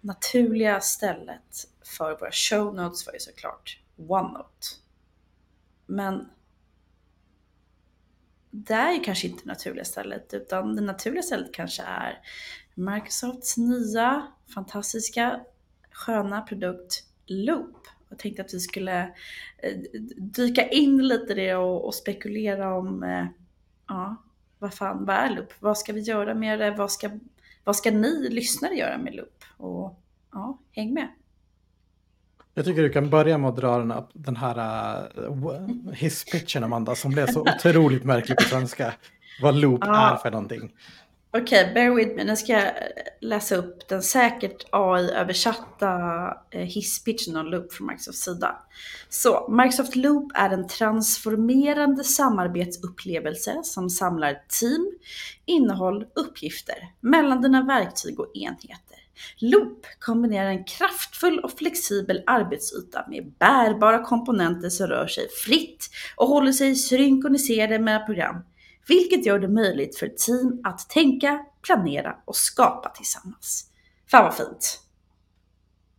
naturliga 0.00 0.80
stället 0.80 1.68
för 1.84 2.18
våra 2.20 2.32
show 2.32 2.74
notes 2.74 3.06
var 3.06 3.12
ju 3.12 3.20
såklart 3.20 3.78
OneNote. 3.96 4.66
Men 5.86 6.28
det 8.56 8.74
är 8.74 8.92
ju 8.92 9.00
kanske 9.00 9.26
inte 9.26 9.42
det 9.44 9.48
naturliga 9.48 9.84
stället, 9.84 10.34
utan 10.34 10.76
det 10.76 10.82
naturliga 10.82 11.22
stället 11.22 11.54
kanske 11.54 11.82
är 11.82 12.20
Microsofts 12.74 13.56
nya 13.56 14.26
fantastiska 14.54 15.40
sköna 15.90 16.42
produkt 16.42 17.04
Loop. 17.26 17.86
Jag 18.08 18.18
tänkte 18.18 18.42
att 18.42 18.54
vi 18.54 18.60
skulle 18.60 19.02
eh, 19.58 19.76
dyka 20.16 20.68
in 20.68 21.08
lite 21.08 21.32
i 21.32 21.36
det 21.36 21.54
och, 21.54 21.84
och 21.84 21.94
spekulera 21.94 22.74
om 22.74 23.02
eh, 23.02 23.26
ja, 23.88 24.16
vad 24.58 24.74
fan, 24.74 25.04
vad 25.04 25.16
är 25.16 25.30
Loop? 25.30 25.52
Vad 25.60 25.78
ska 25.78 25.92
vi 25.92 26.00
göra 26.00 26.34
med 26.34 26.58
det? 26.58 26.70
Vad 26.70 26.92
ska, 26.92 27.10
vad 27.64 27.76
ska 27.76 27.90
ni 27.90 28.28
lyssnare 28.30 28.74
göra 28.74 28.98
med 28.98 29.14
Loop? 29.14 29.44
Och 29.56 30.00
ja, 30.32 30.58
häng 30.70 30.94
med. 30.94 31.08
Jag 32.58 32.64
tycker 32.64 32.82
du 32.82 32.90
kan 32.90 33.10
börja 33.10 33.38
med 33.38 33.48
att 33.50 33.56
dra 33.56 33.78
den, 33.78 33.90
här- 33.90 34.04
den 34.12 34.36
här 34.36 34.98
uh, 35.28 35.92
hisspitchen 35.92 36.64
Amanda 36.64 36.94
som 36.94 37.10
blev 37.10 37.26
så 37.26 37.40
otroligt 37.40 38.04
märklig 38.04 38.36
på 38.38 38.44
svenska. 38.44 38.92
Vad 39.42 39.54
loop 39.56 39.80
Ja. 39.84 40.12
är 40.12 40.16
för 40.16 40.30
någonting. 40.30 40.72
Okej, 41.38 41.70
bear 41.74 41.94
with 41.94 42.14
me. 42.16 42.24
Nu 42.24 42.36
ska 42.36 42.52
jag 42.52 42.62
eh, 42.62 42.70
läsa 43.20 43.56
upp 43.56 43.88
den 43.88 44.02
säkert 44.02 44.64
AI-översatta 44.70 45.88
eh, 46.50 46.60
hisspitchen 46.60 47.36
om 47.36 47.46
Loop 47.46 47.72
från 47.72 47.86
Microsofts 47.86 48.22
sida. 48.22 48.56
Så, 49.08 49.48
Microsoft 49.50 49.96
Loop 49.96 50.32
är 50.34 50.50
en 50.50 50.68
transformerande 50.68 52.04
samarbetsupplevelse 52.04 53.60
som 53.64 53.90
samlar 53.90 54.42
team, 54.60 54.90
innehåll, 55.44 56.06
uppgifter 56.14 56.76
mellan 57.00 57.42
dina 57.42 57.62
verktyg 57.66 58.20
och 58.20 58.30
enheter. 58.36 58.85
Loop 59.38 59.86
kombinerar 59.98 60.50
en 60.50 60.64
kraftfull 60.64 61.38
och 61.38 61.52
flexibel 61.58 62.22
arbetsyta 62.26 63.04
med 63.08 63.32
bärbara 63.38 64.04
komponenter 64.04 64.68
som 64.68 64.86
rör 64.86 65.06
sig 65.06 65.28
fritt 65.44 65.90
och 66.16 66.28
håller 66.28 66.52
sig 66.52 66.74
synkroniserade 66.74 67.78
med 67.78 68.06
program 68.06 68.42
vilket 68.88 69.26
gör 69.26 69.38
det 69.38 69.48
möjligt 69.48 69.98
för 69.98 70.08
team 70.08 70.60
att 70.64 70.90
tänka, 70.90 71.44
planera 71.62 72.16
och 72.24 72.36
skapa 72.36 72.88
tillsammans. 72.88 73.70
Fan 74.10 74.24
vad 74.24 74.34
fint! 74.34 74.80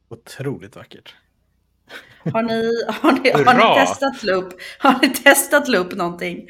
Otroligt 0.10 0.76
vackert. 0.76 1.16
Har 2.34 2.42
ni, 2.42 2.74
har 2.88 3.12
ni, 3.12 3.32
har 3.32 3.54
ni 3.54 3.86
testat 3.86 4.24
Loop? 4.24 4.54
Har 4.80 5.02
ni 5.02 5.10
testat 5.10 5.68
Loop 5.68 5.96
någonting? 5.96 6.48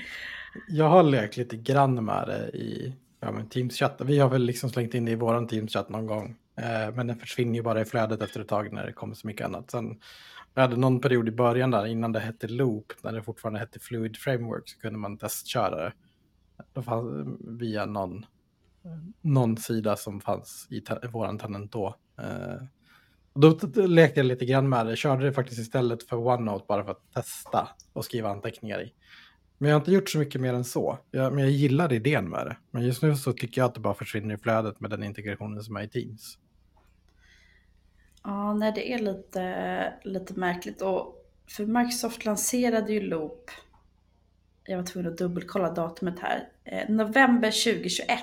Jag 0.67 0.89
har 0.89 1.03
lekt 1.03 1.37
lite 1.37 1.57
grann 1.57 2.05
med 2.05 2.27
det 2.27 2.57
i 2.57 2.93
ja, 3.19 3.31
men 3.31 3.49
Teams-chatt. 3.49 4.01
Vi 4.05 4.19
har 4.19 4.29
väl 4.29 4.43
liksom 4.43 4.69
slängt 4.69 4.93
in 4.93 5.05
det 5.05 5.11
i 5.11 5.15
våran 5.15 5.47
Teams-chatt 5.47 5.89
någon 5.89 6.07
gång. 6.07 6.35
Eh, 6.57 6.95
men 6.95 7.07
den 7.07 7.17
försvinner 7.17 7.55
ju 7.55 7.63
bara 7.63 7.81
i 7.81 7.85
flödet 7.85 8.21
efter 8.21 8.41
ett 8.41 8.47
tag 8.47 8.73
när 8.73 8.85
det 8.85 8.93
kommer 8.93 9.15
så 9.15 9.27
mycket 9.27 9.45
annat. 9.45 9.71
Sen, 9.71 9.99
jag 10.53 10.61
hade 10.61 10.75
någon 10.75 11.01
period 11.01 11.27
i 11.27 11.31
början 11.31 11.71
där 11.71 11.85
innan 11.85 12.11
det 12.11 12.19
hette 12.19 12.47
Loop, 12.47 12.93
när 13.03 13.11
det 13.11 13.23
fortfarande 13.23 13.59
hette 13.59 13.79
Fluid 13.79 14.17
Framework, 14.17 14.69
så 14.69 14.79
kunde 14.79 14.99
man 14.99 15.17
testköra 15.17 15.83
det. 15.83 15.93
Då 16.73 16.81
fanns, 16.81 17.39
via 17.59 17.85
någon, 17.85 18.25
någon 19.21 19.57
sida 19.57 19.95
som 19.95 20.21
fanns 20.21 20.67
i 20.69 20.81
te- 20.81 21.07
våran 21.07 21.37
tenant 21.37 21.71
då. 21.71 21.95
Eh, 22.21 22.63
och 23.33 23.41
då 23.41 23.87
lekte 23.87 24.19
jag 24.19 24.25
lite 24.25 24.45
grann 24.45 24.69
med 24.69 24.85
det, 24.85 24.95
körde 24.95 25.25
det 25.25 25.33
faktiskt 25.33 25.59
istället 25.59 26.03
för 26.03 26.17
OneNote 26.27 26.65
bara 26.67 26.83
för 26.83 26.91
att 26.91 27.13
testa 27.13 27.67
och 27.93 28.05
skriva 28.05 28.29
anteckningar 28.29 28.81
i. 28.81 28.93
Men 29.57 29.69
jag 29.69 29.75
har 29.75 29.81
inte 29.81 29.91
gjort 29.91 30.09
så 30.09 30.17
mycket 30.17 30.41
mer 30.41 30.53
än 30.53 30.63
så. 30.63 30.97
Jag, 31.11 31.33
men 31.33 31.43
jag 31.43 31.51
gillar 31.51 31.93
idén 31.93 32.29
med 32.29 32.45
det. 32.45 32.57
Men 32.71 32.85
just 32.85 33.01
nu 33.01 33.15
så 33.15 33.33
tycker 33.33 33.61
jag 33.61 33.67
att 33.67 33.73
det 33.73 33.79
bara 33.79 33.93
försvinner 33.93 34.35
i 34.35 34.37
flödet 34.37 34.79
med 34.79 34.89
den 34.89 35.03
integrationen 35.03 35.63
som 35.63 35.75
är 35.75 35.83
i 35.83 35.89
Teams. 35.89 36.37
Ja, 38.27 38.53
nej 38.53 38.71
det 38.75 38.93
är 38.93 38.99
lite, 38.99 39.93
lite 40.03 40.33
märkligt. 40.33 40.81
Och 40.81 41.25
för 41.49 41.65
Microsoft 41.65 42.25
lanserade 42.25 42.93
ju 42.93 43.01
Loop, 43.01 43.51
jag 44.63 44.77
var 44.77 44.85
tvungen 44.85 45.11
att 45.11 45.17
dubbelkolla 45.17 45.73
datumet 45.73 46.19
här, 46.19 46.49
eh, 46.63 46.89
november 46.89 47.51
2021. 47.51 48.21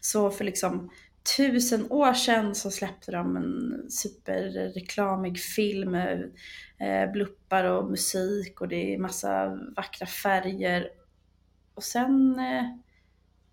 Så 0.00 0.30
för 0.30 0.44
liksom 0.44 0.90
tusen 1.36 1.92
år 1.92 2.12
sedan 2.12 2.54
så 2.54 2.70
släppte 2.70 3.12
de 3.12 3.36
en 3.36 3.86
superreklamig 3.90 5.40
film 5.40 5.90
med 5.90 6.32
eh, 6.78 7.12
bluppar 7.12 7.64
och 7.64 7.90
musik 7.90 8.60
och 8.60 8.68
det 8.68 8.94
är 8.94 8.98
massa 8.98 9.58
vackra 9.76 10.06
färger. 10.06 10.90
Och 11.74 11.84
sen, 11.84 12.38
eh, 12.38 12.64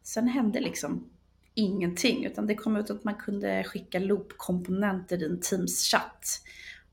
sen 0.04 0.28
hände 0.28 0.60
liksom 0.60 1.10
ingenting, 1.58 2.26
utan 2.26 2.48
det 2.48 2.56
kom 2.56 2.76
ut 2.78 2.90
att 2.90 3.04
man 3.04 3.16
kunde 3.16 3.64
skicka 3.64 4.00
loop-komponenter 4.00 5.24
i 5.24 5.26
en 5.26 5.40
Teams-chatt. 5.40 6.42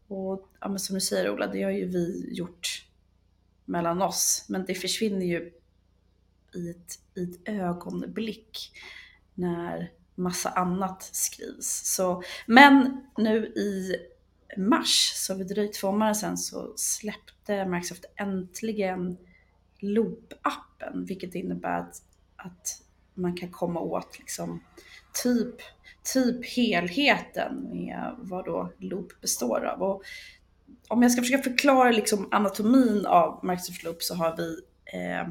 Och 0.09 0.48
ja, 0.61 0.68
men 0.68 0.79
som 0.79 0.94
du 0.94 1.00
säger 1.00 1.31
Ola, 1.31 1.46
det 1.46 1.62
har 1.62 1.70
ju 1.70 1.88
vi 1.88 2.29
gjort 2.35 2.87
mellan 3.64 4.03
oss, 4.03 4.46
men 4.48 4.64
det 4.64 4.74
försvinner 4.74 5.27
ju 5.27 5.53
i 6.55 6.70
ett, 6.70 6.98
i 7.14 7.22
ett 7.22 7.48
ögonblick 7.48 8.72
när 9.35 9.92
massa 10.14 10.50
annat 10.50 11.03
skrivs. 11.12 11.94
Så, 11.94 12.22
men 12.46 13.00
nu 13.16 13.46
i 13.46 13.96
mars, 14.57 15.12
så 15.16 15.35
vid 15.35 15.46
drygt 15.46 15.74
två 15.74 15.92
månader 15.92 16.14
sedan, 16.14 16.38
så 16.38 16.72
släppte 16.77 17.66
Microsoft 17.66 18.05
äntligen 18.16 19.16
Loop-appen, 19.81 21.07
vilket 21.07 21.35
innebär 21.35 21.81
att, 21.81 22.03
att 22.37 22.83
man 23.14 23.37
kan 23.37 23.50
komma 23.50 23.81
åt 23.81 24.18
liksom 24.18 24.62
typ, 25.22 25.55
typ 26.14 26.46
helheten 26.46 27.68
med 27.72 28.14
vad 28.18 28.44
då 28.44 28.72
Loop 28.79 29.20
består 29.20 29.64
av. 29.64 29.83
Och 29.83 30.03
om 30.88 31.03
jag 31.03 31.12
ska 31.12 31.22
försöka 31.22 31.42
förklara 31.42 31.90
liksom 31.90 32.29
anatomin 32.31 33.07
av 33.07 33.40
Microsoft 33.42 33.85
Loop 33.85 34.03
så 34.03 34.14
har 34.14 34.37
vi, 34.37 34.61
eh, 34.85 35.29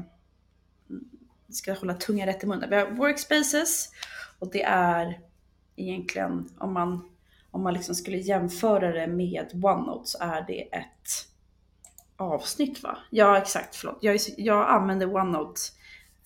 ska 1.48 1.72
hålla 1.72 1.94
tungan 1.94 2.26
rätt 2.26 2.44
i 2.44 2.46
munnen, 2.46 2.70
vi 2.70 2.76
har 2.76 2.90
workspaces 2.90 3.90
och 4.38 4.52
det 4.52 4.62
är 4.62 5.20
egentligen 5.76 6.48
om 6.58 6.72
man, 6.72 7.10
om 7.50 7.62
man 7.62 7.74
liksom 7.74 7.94
skulle 7.94 8.18
jämföra 8.18 8.92
det 8.92 9.06
med 9.06 9.50
OneNote 9.64 10.10
så 10.10 10.18
är 10.20 10.44
det 10.46 10.62
ett 10.62 11.28
avsnitt 12.16 12.82
va? 12.82 12.98
Ja 13.10 13.38
exakt, 13.38 13.76
förlåt. 13.76 13.98
Jag, 14.00 14.18
jag 14.36 14.70
använder 14.70 15.16
OneNote 15.16 15.60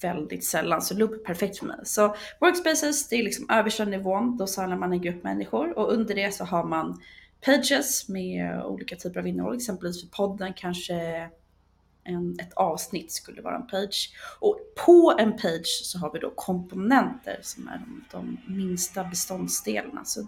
väldigt 0.01 0.45
sällan, 0.45 0.83
så 0.83 0.95
Loop 0.95 1.13
är 1.13 1.19
perfekt 1.19 1.59
för 1.59 1.67
mig. 1.67 1.79
Så 1.83 2.17
Workspaces, 2.41 3.09
det 3.09 3.17
är 3.17 3.23
liksom 3.23 3.47
översta 3.51 3.85
nivån, 3.85 4.37
då 4.37 4.47
samlar 4.47 4.77
man 4.77 4.93
en 4.93 5.01
grupp 5.01 5.25
människor 5.25 5.79
och 5.79 5.93
under 5.93 6.15
det 6.15 6.35
så 6.35 6.45
har 6.45 6.65
man 6.65 7.01
Pages 7.41 8.09
med 8.09 8.63
olika 8.65 8.97
typer 8.97 9.21
av 9.21 9.27
innehåll, 9.27 9.57
exempelvis 9.57 10.01
för 10.01 10.09
podden 10.09 10.53
kanske 10.57 11.29
en, 12.05 12.37
ett 12.41 12.53
avsnitt 12.53 13.13
skulle 13.13 13.43
vara 13.43 13.57
en 13.57 13.67
page. 13.67 14.11
Och 14.41 14.61
på 14.87 15.17
en 15.19 15.33
page 15.33 15.81
så 15.85 15.99
har 15.99 16.13
vi 16.13 16.19
då 16.19 16.31
komponenter 16.31 17.39
som 17.43 17.69
är 17.69 17.79
de, 17.79 18.05
de 18.11 18.39
minsta 18.55 19.05
beståndsdelarna. 19.05 20.05
Så 20.05 20.27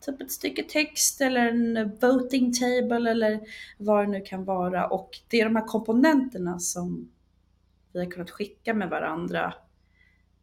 typ 0.00 0.20
ett 0.20 0.32
stycke 0.32 0.62
text 0.62 1.20
eller 1.20 1.48
en 1.48 1.96
voting 2.00 2.52
table 2.52 3.10
eller 3.10 3.40
vad 3.78 4.04
det 4.04 4.10
nu 4.10 4.20
kan 4.20 4.44
vara. 4.44 4.86
Och 4.86 5.18
det 5.28 5.40
är 5.40 5.44
de 5.44 5.56
här 5.56 5.66
komponenterna 5.66 6.58
som 6.58 7.10
vi 7.92 7.98
har 7.98 8.10
kunnat 8.10 8.30
skicka 8.30 8.74
med 8.74 8.90
varandra 8.90 9.54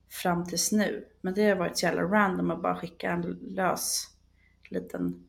fram 0.09 0.45
tills 0.45 0.71
nu. 0.71 1.07
Men 1.21 1.33
det 1.33 1.49
har 1.49 1.55
varit 1.55 1.77
så 1.77 1.85
jävla 1.85 2.01
random 2.01 2.51
att 2.51 2.61
bara 2.61 2.75
skicka 2.75 3.11
en 3.11 3.21
lös 3.41 4.07
liten 4.69 5.25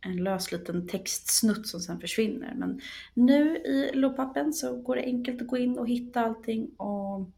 en 0.00 0.16
lös 0.16 0.52
liten 0.52 0.88
textsnutt 0.88 1.68
som 1.68 1.80
sen 1.80 2.00
försvinner. 2.00 2.54
Men 2.54 2.80
nu 3.14 3.56
i 3.56 3.90
Loopappen 3.94 4.52
så 4.52 4.76
går 4.76 4.96
det 4.96 5.02
enkelt 5.02 5.42
att 5.42 5.48
gå 5.48 5.58
in 5.58 5.78
och 5.78 5.88
hitta 5.88 6.20
allting 6.20 6.70
och 6.76 7.30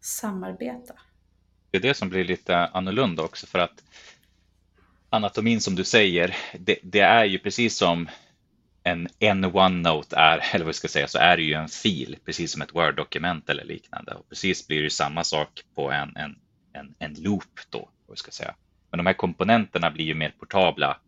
samarbeta. 0.00 0.94
Det 1.70 1.78
är 1.78 1.82
det 1.82 1.94
som 1.94 2.08
blir 2.08 2.24
lite 2.24 2.56
annorlunda 2.56 3.22
också 3.22 3.46
för 3.46 3.58
att 3.58 3.84
anatomin 5.10 5.60
som 5.60 5.74
du 5.74 5.84
säger, 5.84 6.36
det, 6.58 6.78
det 6.82 7.00
är 7.00 7.24
ju 7.24 7.38
precis 7.38 7.76
som 7.76 8.08
en, 8.82 9.08
en 9.18 9.44
OneNote 9.44 10.16
är, 10.16 10.44
eller 10.54 10.64
vad 10.64 10.74
ska 10.74 10.84
jag 10.84 10.90
säga, 10.90 11.08
så 11.08 11.18
är 11.18 11.36
det 11.36 11.42
ju 11.42 11.54
en 11.54 11.68
fil, 11.68 12.16
precis 12.24 12.52
som 12.52 12.62
ett 12.62 12.74
Word-dokument 12.74 13.48
eller 13.48 13.64
liknande. 13.64 14.14
Och 14.14 14.28
precis 14.28 14.66
blir 14.66 14.82
det 14.82 14.90
samma 14.90 15.24
sak 15.24 15.62
på 15.74 15.90
en, 15.90 16.16
en, 16.16 16.38
en, 16.72 16.94
en 16.98 17.14
loop 17.14 17.60
då, 17.70 17.88
vad 18.06 18.18
ska 18.18 18.28
jag 18.28 18.34
säga. 18.34 18.54
Men 18.90 18.98
de 18.98 19.06
här 19.06 19.14
komponenterna 19.14 19.90
blir 19.90 20.04
ju 20.04 20.14
mer 20.14 20.34
portabla, 20.38 20.98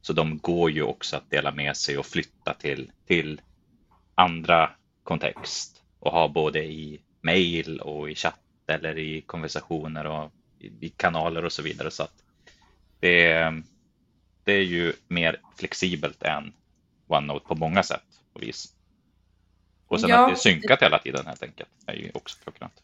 så 0.00 0.12
de 0.12 0.38
går 0.38 0.70
ju 0.70 0.82
också 0.82 1.16
att 1.16 1.30
dela 1.30 1.52
med 1.52 1.76
sig 1.76 1.98
och 1.98 2.06
flytta 2.06 2.54
till, 2.54 2.90
till 3.06 3.40
andra 4.14 4.70
kontext 5.04 5.82
och 6.00 6.12
ha 6.12 6.28
både 6.28 6.64
i 6.64 7.00
mail 7.20 7.80
och 7.80 8.10
i 8.10 8.14
chatt 8.14 8.40
eller 8.66 8.98
i 8.98 9.20
konversationer 9.20 10.06
och 10.06 10.32
i, 10.58 10.86
i 10.86 10.88
kanaler 10.88 11.44
och 11.44 11.52
så 11.52 11.62
vidare. 11.62 11.90
Så 11.90 12.02
att 12.02 12.22
det, 13.00 13.52
det 14.44 14.52
är 14.52 14.64
ju 14.64 14.92
mer 15.08 15.40
flexibelt 15.56 16.22
än 16.22 16.52
OneNote 17.08 17.46
på 17.46 17.54
många 17.54 17.82
sätt 17.82 18.20
och 18.32 18.42
vis. 18.42 18.72
Och 19.86 20.00
sen 20.00 20.10
ja, 20.10 20.24
att 20.24 20.28
det 20.28 20.34
är 20.34 20.36
synkat 20.36 20.80
det... 20.80 20.86
hela 20.86 20.98
tiden 20.98 21.26
helt 21.26 21.42
enkelt 21.42 21.70
är 21.86 21.94
ju 21.94 22.10
också 22.14 22.38
klockrent. 22.42 22.82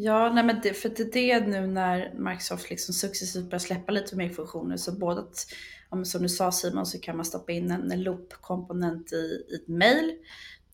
Ja, 0.00 0.32
nej 0.32 0.44
men 0.44 0.60
det, 0.62 0.74
för 0.74 0.88
det 0.88 1.30
är 1.30 1.40
det 1.40 1.46
nu 1.46 1.66
när 1.66 2.14
Microsoft 2.14 2.70
liksom 2.70 2.94
successivt 2.94 3.44
börjar 3.44 3.58
släppa 3.58 3.92
lite 3.92 4.16
mer 4.16 4.28
funktioner 4.28 4.76
så 4.76 4.92
både 4.92 5.20
att, 5.20 5.46
som 6.06 6.22
du 6.22 6.28
sa 6.28 6.52
Simon, 6.52 6.86
så 6.86 7.00
kan 7.00 7.16
man 7.16 7.24
stoppa 7.24 7.52
in 7.52 7.70
en, 7.70 7.92
en 7.92 8.02
loop-komponent 8.02 9.12
i, 9.12 9.46
i 9.50 9.54
ett 9.54 9.68
mail. 9.68 10.12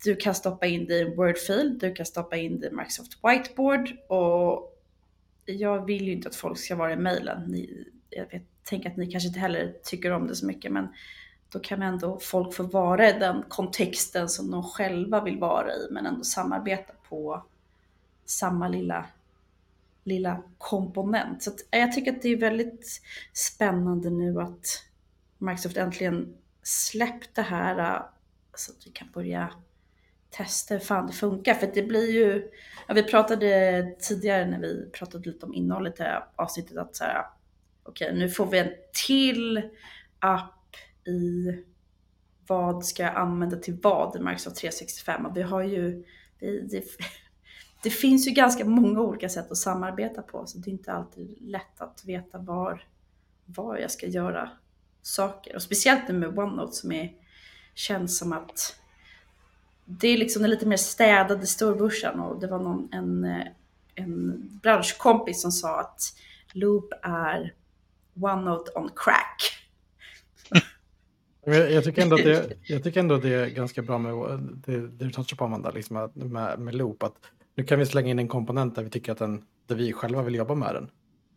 Du 0.04 0.16
kan 0.16 0.34
stoppa 0.34 0.66
in 0.66 0.86
det 0.86 0.94
i 0.94 1.00
en 1.00 1.16
Word-fil, 1.16 1.78
du 1.78 1.94
kan 1.94 2.06
stoppa 2.06 2.36
in 2.36 2.60
det 2.60 2.66
i 2.66 2.70
Microsoft 2.70 3.18
Whiteboard 3.22 3.96
och 4.08 4.74
jag 5.44 5.86
vill 5.86 6.06
ju 6.06 6.12
inte 6.12 6.28
att 6.28 6.36
folk 6.36 6.58
ska 6.58 6.76
vara 6.76 6.92
i 6.92 6.96
mailen. 6.96 7.66
jag 8.10 8.30
vet, 8.30 8.42
tänker 8.64 8.90
att 8.90 8.96
ni 8.96 9.10
kanske 9.10 9.26
inte 9.26 9.40
heller 9.40 9.74
tycker 9.84 10.10
om 10.10 10.26
det 10.26 10.36
så 10.36 10.46
mycket, 10.46 10.72
men 10.72 10.88
då 11.54 11.60
kan 11.60 11.82
ändå 11.82 12.18
folk 12.20 12.54
få 12.54 12.62
vara 12.62 13.10
i 13.10 13.18
den 13.18 13.44
kontexten 13.48 14.28
som 14.28 14.50
de 14.50 14.62
själva 14.62 15.20
vill 15.20 15.38
vara 15.38 15.72
i, 15.72 15.88
men 15.90 16.06
ändå 16.06 16.24
samarbeta 16.24 16.92
på 17.08 17.44
samma 18.24 18.68
lilla, 18.68 19.06
lilla 20.04 20.42
komponent. 20.58 21.42
Så 21.42 21.50
jag 21.70 21.92
tycker 21.92 22.12
att 22.12 22.22
det 22.22 22.28
är 22.28 22.36
väldigt 22.36 23.00
spännande 23.32 24.10
nu 24.10 24.40
att 24.40 24.66
Microsoft 25.38 25.76
äntligen 25.76 26.36
släppt 26.62 27.34
det 27.34 27.42
här 27.42 27.78
äh, 27.78 28.02
så 28.54 28.72
att 28.72 28.86
vi 28.86 28.90
kan 28.90 29.08
börja 29.14 29.50
testa 30.30 30.74
hur 30.74 30.80
fan 30.80 31.06
det 31.06 31.12
funkar. 31.12 31.54
För 31.54 31.70
det 31.74 31.82
blir 31.82 32.10
ju, 32.10 32.50
ja, 32.88 32.94
vi 32.94 33.02
pratade 33.02 33.82
tidigare 34.00 34.46
när 34.46 34.58
vi 34.58 34.90
pratade 34.90 35.30
lite 35.30 35.46
om 35.46 35.54
innehållet 35.54 35.94
i 35.94 36.02
det 36.02 36.08
här 36.08 36.24
avsnittet 36.36 36.76
att 36.76 36.96
så 36.96 37.04
här, 37.04 37.26
okej 37.82 38.06
okay, 38.06 38.18
nu 38.18 38.28
får 38.28 38.46
vi 38.46 38.58
en 38.58 38.72
till 39.06 39.70
app 40.18 40.50
i 41.06 41.56
vad 42.46 42.84
ska 42.84 43.02
jag 43.02 43.16
använda 43.16 43.56
till 43.56 43.78
vad 43.82 44.16
i 44.16 44.18
Microsoft 44.18 44.56
365 44.56 45.26
och 45.26 45.36
vi 45.36 45.42
har 45.42 45.62
ju, 45.62 46.04
det, 46.38 46.60
det, 46.60 46.84
det, 47.82 47.90
finns 47.90 48.28
ju 48.28 48.30
ganska 48.30 48.64
många 48.64 49.00
olika 49.00 49.28
sätt 49.28 49.50
att 49.50 49.56
samarbeta 49.56 50.22
på 50.22 50.46
så 50.46 50.58
det 50.58 50.70
är 50.70 50.72
inte 50.72 50.92
alltid 50.92 51.36
lätt 51.40 51.80
att 51.80 52.04
veta 52.04 52.38
var, 52.38 52.86
var 53.44 53.78
jag 53.78 53.90
ska 53.90 54.06
göra 54.06 54.50
saker. 55.02 55.54
Och 55.54 55.62
speciellt 55.62 56.08
nu 56.08 56.14
med 56.14 56.38
OneNote 56.38 56.72
som 56.72 56.92
är, 56.92 57.12
känns 57.74 58.18
som 58.18 58.32
att 58.32 58.80
det 59.84 60.08
är 60.08 60.18
liksom 60.18 60.42
den 60.42 60.50
lite 60.50 60.66
mer 60.66 60.76
städade 60.76 61.46
storbörsen 61.46 62.20
och 62.20 62.40
det 62.40 62.46
var 62.46 62.58
någon, 62.58 62.88
en, 62.92 63.42
en 63.94 64.40
branschkompis 64.62 65.42
som 65.42 65.52
sa 65.52 65.80
att 65.80 66.00
Loop 66.52 66.92
är 67.02 67.54
OneNote 68.14 68.72
on 68.74 68.90
crack. 68.96 69.63
Jag, 71.46 71.72
jag, 71.72 71.84
tycker 71.84 72.02
ändå 72.02 72.16
att 72.16 72.24
det, 72.24 72.56
jag 72.62 72.82
tycker 72.82 73.00
ändå 73.00 73.14
att 73.14 73.22
det 73.22 73.34
är 73.34 73.46
ganska 73.46 73.82
bra 73.82 73.98
med 73.98 74.38
det, 74.66 74.80
det 74.80 75.04
du 75.04 75.10
touchar 75.10 75.36
på 75.36 75.44
Amanda, 75.44 75.70
liksom 75.70 76.10
med, 76.14 76.58
med 76.58 76.74
Loop. 76.74 77.02
Att 77.02 77.14
nu 77.54 77.64
kan 77.64 77.78
vi 77.78 77.86
slänga 77.86 78.10
in 78.10 78.18
en 78.18 78.28
komponent 78.28 78.74
där 78.74 78.82
vi 78.82 78.90
tycker 78.90 79.12
att 79.12 79.18
den, 79.18 79.44
där 79.66 79.76
vi 79.76 79.92
själva 79.92 80.22
vill 80.22 80.34
jobba 80.34 80.54
med 80.54 80.74
den. 80.74 80.90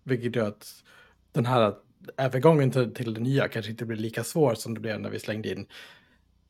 Vilket 0.04 0.36
gör 0.36 0.48
att 0.48 0.84
den 1.32 1.46
här 1.46 1.74
övergången 2.18 2.72
till, 2.72 2.94
till 2.94 3.14
det 3.14 3.20
nya 3.20 3.48
kanske 3.48 3.72
inte 3.72 3.86
blir 3.86 3.98
lika 3.98 4.24
svår 4.24 4.56
som 4.56 4.74
det 4.74 4.80
blev 4.80 5.00
när 5.00 5.10
vi 5.10 5.20
slängde 5.20 5.52
in 5.52 5.66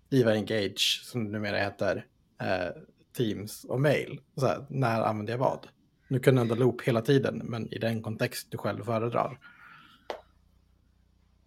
Iva 0.09 0.33
Engage, 0.33 1.01
som 1.03 1.25
det 1.25 1.31
numera 1.31 1.57
heter, 1.57 2.05
eh, 2.41 2.81
Teams 3.17 3.63
och 3.63 3.81
mail. 3.81 4.19
Så 4.35 4.45
här, 4.45 4.65
när 4.69 5.01
använder 5.01 5.33
jag 5.33 5.37
vad? 5.37 5.67
Nu 6.07 6.19
kan 6.19 6.35
du 6.35 6.41
ändå 6.41 6.55
loop 6.55 6.81
hela 6.81 7.01
tiden, 7.01 7.41
men 7.43 7.73
i 7.73 7.77
den 7.77 8.01
kontext 8.01 8.47
du 8.51 8.57
själv 8.57 8.83
föredrar. 8.83 9.39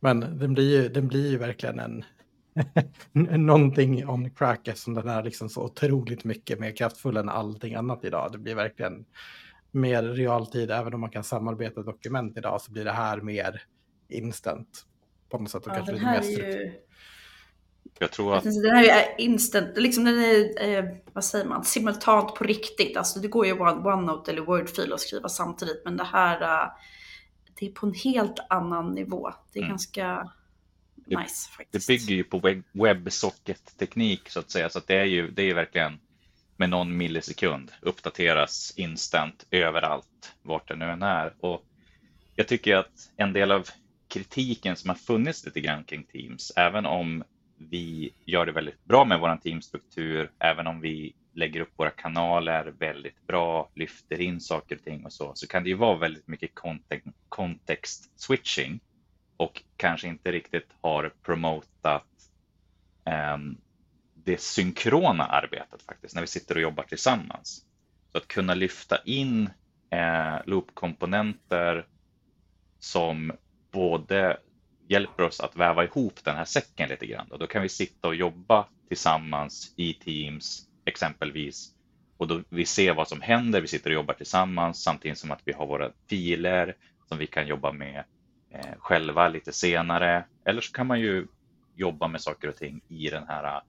Men 0.00 0.38
den 0.38 0.54
blir 0.54 0.82
ju, 0.82 0.88
den 0.88 1.08
blir 1.08 1.30
ju 1.30 1.38
verkligen 1.38 1.78
en 1.78 2.04
någonting 3.46 4.08
on 4.08 4.30
crack 4.30 4.68
eftersom 4.68 4.94
den 4.94 5.08
är 5.08 5.22
liksom 5.22 5.48
så 5.48 5.62
otroligt 5.62 6.24
mycket 6.24 6.60
mer 6.60 6.76
kraftfull 6.76 7.16
än 7.16 7.28
allting 7.28 7.74
annat 7.74 8.04
idag. 8.04 8.32
Det 8.32 8.38
blir 8.38 8.54
verkligen 8.54 9.04
mer 9.70 10.02
realtid, 10.02 10.70
även 10.70 10.94
om 10.94 11.00
man 11.00 11.10
kan 11.10 11.24
samarbeta 11.24 11.82
dokument 11.82 12.38
idag 12.38 12.60
så 12.60 12.72
blir 12.72 12.84
det 12.84 12.92
här 12.92 13.20
mer 13.20 13.62
instant. 14.08 14.86
På 15.28 15.38
något 15.38 15.50
sätt. 15.50 15.66
Och 15.66 15.72
ja, 15.72 15.74
kanske 15.74 15.92
den 15.92 16.04
här 16.04 16.22
lite 16.22 16.42
mer 16.42 16.48
är 16.48 16.64
ju 16.64 16.72
jag 17.98 18.12
tror 18.12 18.34
att... 18.34 18.44
Den 18.44 18.76
här 18.76 18.84
är 18.84 19.20
instant, 19.20 19.76
liksom 19.76 20.04
den 20.04 20.18
är, 20.18 20.68
eh, 20.68 20.84
vad 21.12 21.24
säger 21.24 21.44
man, 21.44 21.64
simultant 21.64 22.34
på 22.34 22.44
riktigt. 22.44 22.96
Alltså 22.96 23.20
det 23.20 23.28
går 23.28 23.46
ju 23.46 23.52
OneNote 23.52 24.30
eller 24.30 24.42
Word-fil 24.42 24.92
att 24.92 25.00
skriva 25.00 25.28
samtidigt, 25.28 25.82
men 25.84 25.96
det 25.96 26.04
här, 26.04 26.42
uh, 26.42 26.70
det 27.60 27.66
är 27.66 27.70
på 27.70 27.86
en 27.86 27.94
helt 27.94 28.38
annan 28.48 28.94
nivå. 28.94 29.32
Det 29.52 29.58
är 29.58 29.62
mm. 29.62 29.70
ganska 29.70 30.30
det, 30.94 31.18
nice 31.18 31.50
faktiskt. 31.50 31.86
Det 31.86 31.92
bygger 31.92 32.14
ju 32.14 32.24
på 32.24 32.62
WebSocket-teknik 32.72 34.28
så 34.28 34.40
att 34.40 34.50
säga, 34.50 34.68
så 34.68 34.78
att 34.78 34.86
det 34.86 34.96
är 34.96 35.04
ju 35.04 35.30
det 35.30 35.42
är 35.42 35.54
verkligen 35.54 36.00
med 36.56 36.70
någon 36.70 36.96
millisekund 36.96 37.72
uppdateras 37.80 38.74
instant 38.76 39.46
överallt, 39.50 40.34
vart 40.42 40.68
det 40.68 40.76
nu 40.76 40.84
än 40.84 41.02
är. 41.02 41.34
Och 41.40 41.64
jag 42.36 42.48
tycker 42.48 42.76
att 42.76 43.10
en 43.16 43.32
del 43.32 43.52
av 43.52 43.68
kritiken 44.08 44.76
som 44.76 44.90
har 44.90 44.96
funnits 44.96 45.46
lite 45.46 45.60
grann 45.60 45.84
kring 45.84 46.04
Teams, 46.04 46.52
även 46.56 46.86
om 46.86 47.24
vi 47.58 48.12
gör 48.24 48.46
det 48.46 48.52
väldigt 48.52 48.84
bra 48.84 49.04
med 49.04 49.20
vår 49.20 49.36
teamstruktur, 49.36 50.30
även 50.38 50.66
om 50.66 50.80
vi 50.80 51.14
lägger 51.32 51.60
upp 51.60 51.72
våra 51.76 51.90
kanaler 51.90 52.74
väldigt 52.78 53.26
bra, 53.26 53.70
lyfter 53.74 54.20
in 54.20 54.40
saker 54.40 54.76
och 54.76 54.82
ting 54.82 55.04
och 55.04 55.12
så, 55.12 55.32
så 55.34 55.46
kan 55.46 55.62
det 55.62 55.68
ju 55.68 55.76
vara 55.76 55.98
väldigt 55.98 56.28
mycket 56.28 56.50
kontext 57.28 58.20
switching 58.20 58.80
och 59.36 59.62
kanske 59.76 60.08
inte 60.08 60.32
riktigt 60.32 60.68
har 60.80 61.12
promotat 61.22 62.06
um, 63.34 63.58
det 64.14 64.40
synkrona 64.40 65.24
arbetet 65.24 65.82
faktiskt, 65.82 66.14
när 66.14 66.22
vi 66.22 66.28
sitter 66.28 66.54
och 66.54 66.60
jobbar 66.60 66.84
tillsammans. 66.84 67.64
Så 68.12 68.18
att 68.18 68.28
kunna 68.28 68.54
lyfta 68.54 68.98
in 69.04 69.50
eh, 69.90 70.36
loop-komponenter 70.46 71.86
som 72.78 73.32
både 73.70 74.40
hjälper 74.88 75.22
oss 75.22 75.40
att 75.40 75.56
väva 75.56 75.84
ihop 75.84 76.24
den 76.24 76.36
här 76.36 76.44
säcken 76.44 76.88
lite 76.88 77.06
grann. 77.06 77.30
Och 77.30 77.38
då 77.38 77.46
kan 77.46 77.62
vi 77.62 77.68
sitta 77.68 78.08
och 78.08 78.14
jobba 78.14 78.66
tillsammans 78.88 79.74
i 79.76 79.94
Teams 79.94 80.69
exempelvis. 80.84 81.74
Och 82.16 82.28
då 82.28 82.42
vi 82.48 82.66
ser 82.66 82.94
vad 82.94 83.08
som 83.08 83.20
händer. 83.20 83.60
Vi 83.60 83.68
sitter 83.68 83.90
och 83.90 83.94
jobbar 83.94 84.14
tillsammans 84.14 84.82
samtidigt 84.82 85.18
som 85.18 85.30
att 85.30 85.42
vi 85.44 85.52
har 85.52 85.66
våra 85.66 85.90
filer 86.08 86.76
som 87.08 87.18
vi 87.18 87.26
kan 87.26 87.46
jobba 87.46 87.72
med 87.72 88.04
eh, 88.50 88.78
själva 88.78 89.28
lite 89.28 89.52
senare. 89.52 90.24
Eller 90.44 90.60
så 90.60 90.72
kan 90.72 90.86
man 90.86 91.00
ju 91.00 91.26
jobba 91.74 92.08
med 92.08 92.20
saker 92.20 92.48
och 92.48 92.56
ting 92.56 92.80
i 92.88 93.08
den 93.08 93.28
här, 93.28 93.60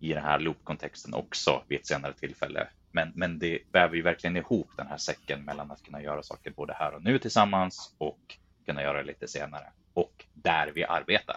i 0.00 0.12
den 0.12 0.22
här 0.22 0.38
loopkontexten 0.38 1.14
också 1.14 1.62
vid 1.68 1.78
ett 1.78 1.86
senare 1.86 2.12
tillfälle. 2.12 2.68
Men, 2.92 3.12
men 3.14 3.38
det 3.38 3.58
väver 3.72 3.96
ju 3.96 4.02
verkligen 4.02 4.36
ihop 4.36 4.70
den 4.76 4.86
här 4.86 4.96
säcken 4.96 5.44
mellan 5.44 5.70
att 5.70 5.82
kunna 5.82 6.02
göra 6.02 6.22
saker 6.22 6.50
både 6.50 6.72
här 6.72 6.94
och 6.94 7.02
nu 7.02 7.18
tillsammans 7.18 7.94
och 7.98 8.36
kunna 8.66 8.82
göra 8.82 8.98
det 8.98 9.06
lite 9.06 9.28
senare 9.28 9.72
och 9.94 10.24
där 10.34 10.72
vi 10.74 10.84
arbetar. 10.84 11.36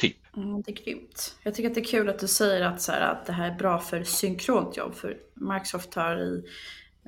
Typ. 0.00 0.36
Mm, 0.36 0.62
det 0.62 0.70
är 0.70 0.84
grymt. 0.84 1.36
Jag 1.42 1.54
tycker 1.54 1.68
att 1.68 1.74
det 1.74 1.80
är 1.80 1.84
kul 1.84 2.08
att 2.08 2.18
du 2.18 2.28
säger 2.28 2.60
att, 2.60 2.82
så 2.82 2.92
här, 2.92 3.00
att 3.00 3.26
det 3.26 3.32
här 3.32 3.50
är 3.50 3.54
bra 3.54 3.78
för 3.78 4.04
synkront 4.04 4.76
jobb. 4.76 4.94
För 4.94 5.16
Microsoft 5.34 5.94
har 5.94 6.16
i 6.16 6.44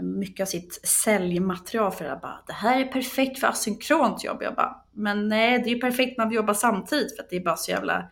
mycket 0.03 0.45
av 0.45 0.47
sitt 0.47 0.81
säljmaterial 0.87 1.93
för 1.93 2.05
att 2.05 2.23
bara, 2.23 2.45
det 2.47 2.53
här 2.53 2.81
är 2.81 2.85
perfekt 2.85 3.39
för 3.39 3.47
asynkront 3.47 4.25
jobb. 4.25 4.43
Jag 4.43 4.55
bara, 4.55 4.85
men 4.93 5.29
nej, 5.29 5.59
det 5.59 5.71
är 5.71 5.75
ju 5.75 5.81
perfekt 5.81 6.19
när 6.19 6.27
vi 6.27 6.37
jobbar 6.37 6.55
samtidigt 6.55 7.17
för 7.17 7.23
att 7.23 7.31
det 7.31 7.37
är 7.37 7.45
bara 7.45 7.57
så 7.57 7.71
jävla 7.71 8.11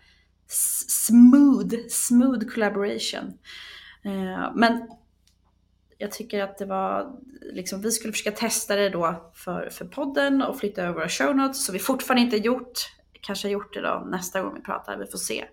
smooth, 0.88 1.74
smooth 1.88 2.46
collaboration. 2.54 3.38
Eh, 4.04 4.52
men 4.54 4.88
jag 5.98 6.12
tycker 6.12 6.42
att 6.42 6.58
det 6.58 6.66
var, 6.66 7.18
liksom, 7.52 7.82
vi 7.82 7.90
skulle 7.90 8.12
försöka 8.12 8.36
testa 8.36 8.76
det 8.76 8.88
då 8.88 9.32
för, 9.34 9.68
för 9.70 9.84
podden 9.84 10.42
och 10.42 10.58
flytta 10.58 10.82
över 10.82 10.94
våra 10.94 11.08
show 11.08 11.36
notes, 11.36 11.64
så 11.64 11.72
vi 11.72 11.78
fortfarande 11.78 12.22
inte 12.22 12.36
gjort. 12.36 12.72
Kanske 13.20 13.48
har 13.48 13.52
gjort 13.52 13.74
det 13.74 13.80
då 13.80 14.06
nästa 14.06 14.42
gång 14.42 14.54
vi 14.54 14.60
pratar, 14.60 14.96
vi 14.96 15.06
får 15.06 15.18
se. 15.18 15.44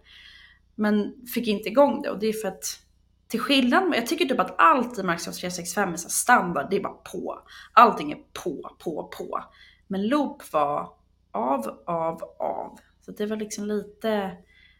Men 0.75 1.27
fick 1.33 1.47
inte 1.47 1.69
igång 1.69 2.01
det 2.01 2.09
och 2.09 2.19
det 2.19 2.27
är 2.27 2.33
för 2.33 2.47
att 2.47 2.87
till 3.27 3.39
skillnad 3.39 3.89
med, 3.89 3.97
jag 3.97 4.07
tycker 4.07 4.25
typ 4.25 4.39
att 4.39 4.55
allt 4.57 4.99
i 4.99 5.03
Microsoft 5.03 5.39
365 5.39 5.93
är 5.93 5.97
så 5.97 6.09
standard, 6.09 6.67
det 6.69 6.75
är 6.75 6.83
bara 6.83 6.93
på. 6.93 7.39
Allting 7.73 8.11
är 8.11 8.19
på, 8.43 8.75
på, 8.79 9.11
på. 9.17 9.43
Men 9.87 10.07
Loop 10.07 10.53
var 10.53 10.93
av, 11.31 11.81
av, 11.85 12.23
av. 12.39 12.79
Så 13.01 13.11
det 13.11 13.25
var 13.25 13.37
liksom 13.37 13.65
lite, 13.65 14.37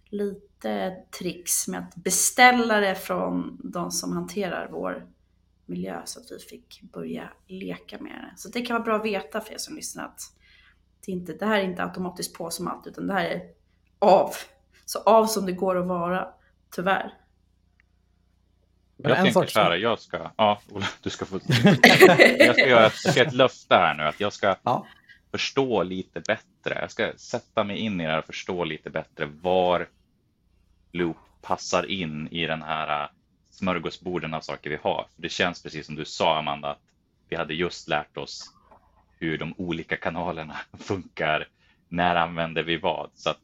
lite 0.09 0.95
tricks 1.19 1.67
med 1.67 1.79
att 1.79 1.95
beställa 1.95 2.79
det 2.79 2.95
från 2.95 3.59
de 3.63 3.91
som 3.91 4.13
hanterar 4.13 4.69
vår 4.71 5.07
miljö 5.65 6.01
så 6.05 6.19
att 6.19 6.31
vi 6.31 6.39
fick 6.39 6.81
börja 6.81 7.29
leka 7.47 7.97
med 7.99 8.11
det. 8.11 8.37
Så 8.37 8.49
det 8.49 8.61
kan 8.61 8.73
vara 8.73 8.83
bra 8.83 8.95
att 8.95 9.05
veta 9.05 9.41
för 9.41 9.53
er 9.53 9.57
som 9.57 9.75
lyssnar 9.75 10.05
att 10.05 10.21
det, 11.07 11.11
inte, 11.11 11.33
det 11.33 11.45
här 11.45 11.59
är 11.59 11.63
inte 11.63 11.83
automatiskt 11.83 12.33
på 12.33 12.49
som 12.49 12.67
allt 12.67 12.87
utan 12.87 13.07
det 13.07 13.13
här 13.13 13.25
är 13.25 13.41
av. 13.99 14.33
Så 14.85 14.99
av 14.99 15.25
som 15.25 15.45
det 15.45 15.51
går 15.51 15.77
att 15.77 15.87
vara, 15.87 16.27
tyvärr. 16.75 17.13
Men 18.97 19.11
jag 19.11 19.23
tänker 19.23 19.45
så 19.45 19.59
här, 19.59 19.75
jag 19.75 19.99
ska, 19.99 20.31
ja, 20.37 20.61
Ola, 20.69 20.85
du 21.01 21.09
ska 21.09 21.25
få, 21.25 21.39
jag 22.39 22.55
ska 22.55 22.67
göra 22.67 22.85
ett, 22.85 23.17
ett 23.17 23.33
löfte 23.33 23.75
här 23.75 23.93
nu 23.93 24.03
att 24.03 24.19
jag 24.19 24.33
ska 24.33 24.55
ja. 24.63 24.85
förstå 25.31 25.83
lite 25.83 26.19
bättre. 26.19 26.79
Jag 26.81 26.91
ska 26.91 27.11
sätta 27.17 27.63
mig 27.63 27.77
in 27.77 28.01
i 28.01 28.05
det 28.05 28.11
här 28.11 28.19
och 28.19 28.25
förstå 28.25 28.63
lite 28.63 28.89
bättre 28.89 29.25
var 29.25 29.87
Loop 30.91 31.17
passar 31.41 31.91
in 31.91 32.27
i 32.27 32.45
den 32.45 32.61
här 32.61 33.03
äh, 33.03 33.09
smörgåsborden 33.51 34.33
av 34.33 34.41
saker 34.41 34.69
vi 34.69 34.79
har. 34.81 35.07
För 35.15 35.21
det 35.21 35.29
känns 35.29 35.63
precis 35.63 35.85
som 35.85 35.95
du 35.95 36.05
sa 36.05 36.37
Amanda, 36.37 36.69
att 36.69 36.81
vi 37.29 37.35
hade 37.35 37.53
just 37.53 37.87
lärt 37.87 38.17
oss 38.17 38.56
hur 39.19 39.37
de 39.37 39.53
olika 39.57 39.97
kanalerna 39.97 40.55
funkar. 40.79 41.47
När 41.89 42.15
använder 42.15 42.63
vi 42.63 42.77
vad? 42.77 43.09
Så 43.13 43.29
att 43.29 43.39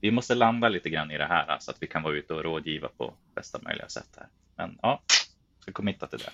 vi 0.00 0.10
måste 0.10 0.34
landa 0.34 0.68
lite 0.68 0.90
grann 0.90 1.10
i 1.10 1.18
det 1.18 1.24
här 1.24 1.56
så 1.60 1.70
att 1.70 1.82
vi 1.82 1.86
kan 1.86 2.02
vara 2.02 2.14
ute 2.14 2.34
och 2.34 2.44
rådgiva 2.44 2.88
på 2.96 3.14
bästa 3.34 3.58
möjliga 3.62 3.88
sätt 3.88 4.08
här. 4.16 4.26
Men 4.56 4.78
ja, 4.82 5.02
vi 5.58 5.62
ska 5.62 5.72
committa 5.72 6.06
till 6.06 6.18
det. 6.18 6.30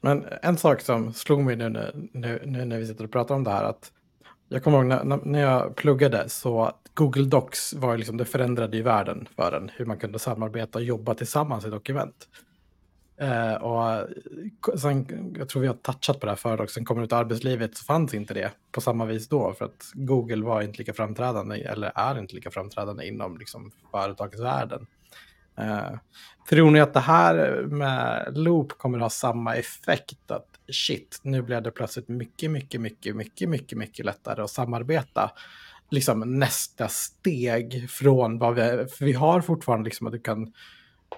Men 0.00 0.24
en 0.42 0.58
sak 0.58 0.80
som 0.80 1.12
slog 1.12 1.40
mig 1.40 1.56
nu, 1.56 1.68
nu, 2.12 2.42
nu 2.46 2.64
när 2.64 2.78
vi 2.78 2.86
sitter 2.86 3.04
och 3.04 3.12
pratar 3.12 3.34
om 3.34 3.44
det 3.44 3.50
här, 3.50 3.64
att 3.64 3.92
jag 4.48 4.64
kommer 4.64 4.78
ihåg 4.78 4.86
när, 4.86 5.24
när 5.24 5.40
jag 5.40 5.76
pluggade 5.76 6.28
så 6.28 6.72
Google 6.94 7.24
Docs 7.24 7.74
var 7.74 7.96
liksom, 7.96 8.16
det 8.16 8.24
förändrade 8.24 8.76
ju 8.76 8.82
världen 8.82 9.28
för 9.36 9.52
en, 9.52 9.70
hur 9.76 9.86
man 9.86 9.98
kunde 9.98 10.18
samarbeta 10.18 10.78
och 10.78 10.84
jobba 10.84 11.14
tillsammans 11.14 11.64
i 11.64 11.70
dokument. 11.70 12.28
Eh, 13.22 13.54
och 13.54 14.08
sen, 14.80 15.06
jag 15.38 15.48
tror 15.48 15.62
vi 15.62 15.68
har 15.68 15.74
touchat 15.74 16.20
på 16.20 16.26
det 16.26 16.32
här 16.32 16.36
förut 16.36 16.60
också, 16.60 16.74
sen 16.74 16.84
kommer 16.84 17.02
ut 17.02 17.12
i 17.12 17.14
arbetslivet 17.14 17.76
så 17.76 17.84
fanns 17.84 18.14
inte 18.14 18.34
det 18.34 18.52
på 18.72 18.80
samma 18.80 19.04
vis 19.04 19.28
då, 19.28 19.52
för 19.52 19.64
att 19.64 19.90
Google 19.94 20.44
var 20.44 20.62
inte 20.62 20.78
lika 20.78 20.92
framträdande, 20.92 21.60
eller 21.60 21.92
är 21.94 22.18
inte 22.18 22.34
lika 22.34 22.50
framträdande 22.50 23.06
inom 23.06 23.38
liksom, 23.38 23.72
företagsvärlden. 23.90 24.86
Uh, 25.58 25.78
eh, 25.78 25.98
tror 26.48 26.70
ni 26.70 26.80
att 26.80 26.94
det 26.94 27.00
här 27.00 27.62
med 27.62 28.32
Loop 28.36 28.78
kommer 28.78 28.98
att 28.98 29.02
ha 29.02 29.10
samma 29.10 29.56
effekt? 29.56 30.30
Att 30.30 30.48
shit, 30.72 31.20
nu 31.22 31.42
blev 31.42 31.62
det 31.62 31.70
plötsligt 31.70 32.08
mycket, 32.08 32.50
mycket, 32.50 32.80
mycket, 32.80 33.16
mycket, 33.16 33.48
mycket, 33.48 33.78
mycket 33.78 34.06
lättare 34.06 34.42
att 34.42 34.50
samarbeta. 34.50 35.30
Liksom 35.90 36.38
nästa 36.38 36.88
steg 36.88 37.90
från 37.90 38.38
vad 38.38 38.54
vi, 38.54 38.86
för 38.86 39.04
vi 39.04 39.12
har 39.12 39.40
fortfarande 39.40 39.84
liksom 39.84 40.06
att 40.06 40.12
du 40.12 40.20
kan 40.20 40.52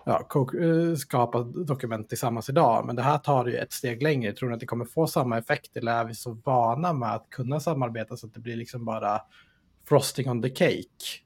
ja, 0.04 0.28
eh, 0.60 0.96
skapa 0.96 1.42
dokument 1.42 2.08
tillsammans 2.08 2.48
idag, 2.48 2.86
men 2.86 2.96
det 2.96 3.02
här 3.02 3.18
tar 3.18 3.46
ju 3.46 3.56
ett 3.56 3.72
steg 3.72 4.02
längre. 4.02 4.32
Tror 4.32 4.48
ni 4.48 4.54
att 4.54 4.60
det 4.60 4.66
kommer 4.66 4.84
få 4.84 5.06
samma 5.06 5.38
effekt 5.38 5.76
eller 5.76 5.92
är 5.92 6.04
vi 6.04 6.14
så 6.14 6.32
vana 6.44 6.92
med 6.92 7.14
att 7.14 7.30
kunna 7.30 7.60
samarbeta 7.60 8.16
så 8.16 8.26
att 8.26 8.34
det 8.34 8.40
blir 8.40 8.56
liksom 8.56 8.84
bara 8.84 9.20
frosting 9.88 10.30
on 10.30 10.42
the 10.42 10.50
cake? 10.50 11.24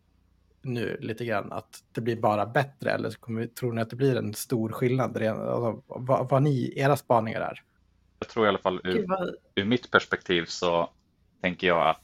nu 0.62 0.96
lite 1.00 1.24
grann 1.24 1.52
att 1.52 1.84
det 1.92 2.00
blir 2.00 2.16
bara 2.16 2.46
bättre 2.46 2.90
eller 2.90 3.10
kommer, 3.10 3.46
tror 3.46 3.72
ni 3.72 3.82
att 3.82 3.90
det 3.90 3.96
blir 3.96 4.16
en 4.16 4.34
stor 4.34 4.72
skillnad? 4.72 5.16
Alltså, 5.16 5.82
vad, 5.86 6.28
vad 6.28 6.42
ni, 6.42 6.72
era 6.76 6.96
spaningar 6.96 7.40
är? 7.40 7.62
Jag 8.18 8.28
tror 8.28 8.46
i 8.46 8.48
alla 8.48 8.58
fall 8.58 8.80
ur, 8.84 9.06
ur 9.54 9.64
mitt 9.64 9.90
perspektiv 9.90 10.44
så 10.44 10.90
tänker 11.40 11.66
jag 11.66 11.88
att 11.88 12.02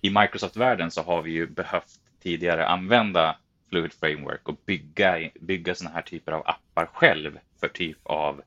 i 0.00 0.10
Microsoft-världen 0.10 0.90
så 0.90 1.02
har 1.02 1.22
vi 1.22 1.30
ju 1.30 1.46
behövt 1.46 2.00
tidigare 2.22 2.66
använda 2.66 3.36
Fluid 3.72 3.92
Framework 3.92 4.48
och 4.48 4.60
bygga, 4.66 5.30
bygga 5.40 5.74
sådana 5.74 5.94
här 5.94 6.02
typer 6.02 6.32
av 6.32 6.42
appar 6.46 6.86
själv 6.86 7.38
för 7.60 7.68
typ 7.68 7.98
av 8.02 8.42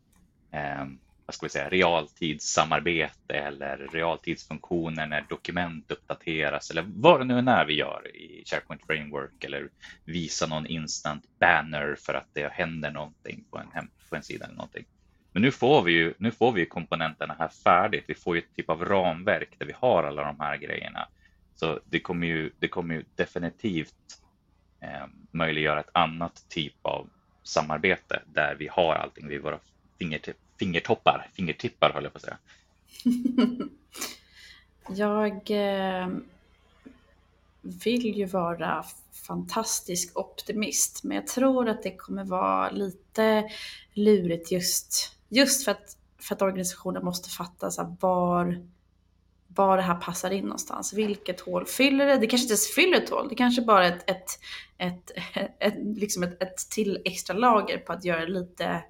eh, 0.52 0.86
vad 1.26 1.36
ska 1.36 1.46
vi 1.46 1.50
säga, 1.50 1.70
realtidssamarbete 1.70 3.34
eller 3.34 3.78
realtidsfunktioner 3.92 5.08
när 5.08 5.26
dokument 5.30 5.92
uppdateras 5.92 6.72
eller 6.72 6.86
vad 6.88 7.20
det 7.20 7.26
nu 7.26 7.52
är 7.52 7.66
vi 7.66 7.74
gör 7.74 8.16
i 8.16 8.44
SharePoint 8.46 8.86
Framework 8.88 9.44
eller 9.44 9.70
visa 10.04 10.48
någon 10.48 10.68
instant 10.68 11.24
banner 11.40 11.96
för 12.00 12.14
att 12.14 12.30
det 12.34 12.54
händer 12.54 12.92
någonting 12.92 13.44
på 13.52 13.58
en, 13.58 13.72
hem, 13.74 13.88
på 14.10 14.16
en 14.16 14.24
sida 14.24 14.46
eller 14.46 14.56
någonting. 14.56 14.86
Men 15.32 15.42
nu 15.42 15.52
får 15.52 15.82
vi 15.82 15.92
ju 15.92 16.14
nu 16.18 16.32
får 16.32 16.52
vi 16.52 16.66
komponenterna 16.66 17.36
här 17.40 17.48
färdigt. 17.48 18.04
Vi 18.08 18.16
får 18.16 18.36
ju 18.36 18.42
ett 18.42 18.56
typ 18.56 18.70
av 18.70 18.86
ramverk 18.86 19.50
där 19.58 19.66
vi 19.66 19.74
har 19.78 20.04
alla 20.04 20.24
de 20.24 20.40
här 20.40 20.58
grejerna. 20.58 21.08
Så 21.56 21.80
det 21.86 22.00
kommer 22.00 22.28
ju, 22.28 22.52
det 22.60 22.68
kommer 22.68 22.96
ju 22.96 23.04
definitivt 23.16 23.96
Eh, 24.86 25.08
möjliggöra 25.32 25.80
ett 25.80 25.90
annat 25.92 26.46
typ 26.50 26.74
av 26.82 27.10
samarbete 27.44 28.22
där 28.34 28.56
vi 28.56 28.68
har 28.68 28.96
allting 28.96 29.28
vid 29.28 29.42
våra 29.42 29.60
fingertipp, 30.00 30.38
fingertoppar, 30.60 31.28
fingertippar 31.34 31.92
höll 31.94 32.04
jag 32.04 32.14
på 32.14 32.18
att 32.18 32.24
säga. 32.24 32.38
jag 34.90 35.52
eh, 35.52 36.08
vill 37.62 38.18
ju 38.18 38.26
vara 38.26 38.86
fantastisk 39.28 40.18
optimist, 40.18 41.04
men 41.04 41.16
jag 41.16 41.28
tror 41.28 41.70
att 41.70 41.84
det 41.84 41.96
kommer 41.96 42.24
vara 42.24 42.72
lite 42.72 43.50
lurigt 43.94 44.52
just, 44.52 45.18
just 45.30 45.66
för, 45.66 45.72
att, 45.72 45.98
för 46.20 46.36
att 46.36 46.42
organisationen 46.42 47.06
måste 47.06 47.30
fatta 47.30 47.72
så 47.72 47.82
här, 47.82 47.96
var, 48.00 48.66
var 49.56 49.78
det 49.78 49.84
här 49.84 49.96
passar 49.96 50.32
in 50.32 50.44
någonstans. 50.44 50.94
Vilket 50.94 51.42
hål 51.42 51.66
fyller 51.66 52.06
det? 52.06 52.18
Det 52.18 52.28
kanske 52.28 52.44
inte 52.44 52.54
ens 52.54 52.76
fyller 52.76 52.98
ett 52.98 53.10
hål, 53.10 53.30
det 53.30 53.36
kanske 53.36 53.62
bara 53.62 53.88
är 53.88 53.96
ett, 53.96 54.10
ett, 54.10 54.40
ett, 54.78 55.12
ett, 55.60 55.98
liksom 55.98 56.24
ett, 56.24 56.42
ett 56.42 56.58
till 56.72 57.02
extra 57.06 57.38
lager 57.38 57.78
på 57.78 57.94
att 57.94 58.06
göra 58.06 58.20
det 58.20 58.32
lite 58.32 58.84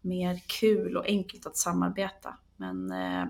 mer 0.00 0.40
kul 0.46 0.96
och 0.96 1.06
enkelt 1.06 1.46
att 1.46 1.56
samarbeta. 1.56 2.38
Men 2.56 2.92
eh, 2.92 3.24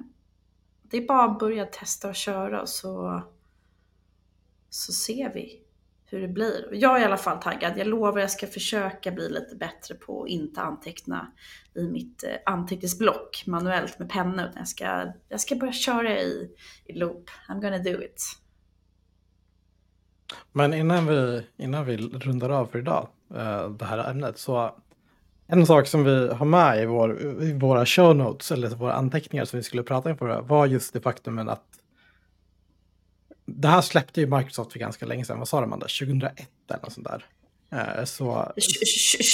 det 0.83 0.97
är 0.97 1.07
bara 1.07 1.25
att 1.25 1.39
börja 1.39 1.67
testa 1.67 2.09
och 2.09 2.15
köra 2.15 2.67
så, 2.67 3.23
så 4.71 4.93
ser 4.93 5.35
vi 5.35 5.63
hur 6.11 6.21
det 6.21 6.29
blir. 6.29 6.69
Jag 6.73 6.97
är 6.97 7.01
i 7.01 7.05
alla 7.05 7.17
fall 7.17 7.43
taggad. 7.43 7.79
Jag 7.79 7.87
lovar 7.87 8.21
jag 8.21 8.31
ska 8.31 8.47
försöka 8.47 9.11
bli 9.11 9.29
lite 9.29 9.57
bättre 9.57 9.95
på 9.95 10.23
att 10.23 10.29
inte 10.29 10.61
anteckna 10.61 11.33
i 11.75 11.83
mitt 11.83 12.25
eh, 12.25 12.53
anteckningsblock 12.53 13.45
manuellt 13.47 13.99
med 13.99 14.11
penna 14.11 14.43
utan 14.49 14.59
jag 14.59 14.69
ska, 14.69 15.13
jag 15.29 15.41
ska 15.41 15.57
börja 15.57 15.73
köra 15.73 16.21
i, 16.21 16.51
i 16.85 16.93
loop. 16.93 17.31
I'm 17.49 17.61
gonna 17.61 17.79
do 17.79 18.03
it. 18.03 18.23
Men 20.53 20.75
innan 20.75 21.07
vi, 21.07 21.47
innan 21.57 21.85
vi 21.85 21.97
rundar 21.97 22.51
av 22.51 22.67
för 22.67 22.79
idag, 22.79 23.09
eh, 23.35 23.71
det 23.71 23.85
här 23.85 24.11
ämnet, 24.11 24.39
så 24.39 24.75
en 25.47 25.67
sak 25.67 25.87
som 25.87 26.05
vi 26.05 26.29
har 26.29 26.47
med 26.47 26.83
i, 26.83 26.87
vår, 26.87 27.43
i 27.43 27.53
våra 27.53 27.87
show 27.87 28.17
notes, 28.17 28.53
eller 28.53 28.69
våra 28.69 28.93
anteckningar 28.93 29.45
som 29.45 29.57
vi 29.57 29.63
skulle 29.63 29.83
prata 29.83 30.11
inför, 30.11 30.43
var 30.43 30.67
just 30.67 30.93
det 30.93 31.01
faktumet 31.01 31.49
att 31.49 31.78
det 33.49 33.69
här 33.69 33.81
släppte 33.81 34.21
ju 34.21 34.37
Microsoft 34.37 34.73
för 34.73 34.79
ganska 34.79 35.07
länge 35.07 35.25
sedan. 35.25 35.39
Vad 35.39 35.49
sa 35.49 35.61
de, 35.61 35.65
Amanda? 35.65 35.87
2001 35.87 36.33
eller 36.71 36.81
något 36.83 36.93
sånt 36.93 37.07
där. 37.07 37.25
Eh, 37.73 38.05
så... 38.05 38.53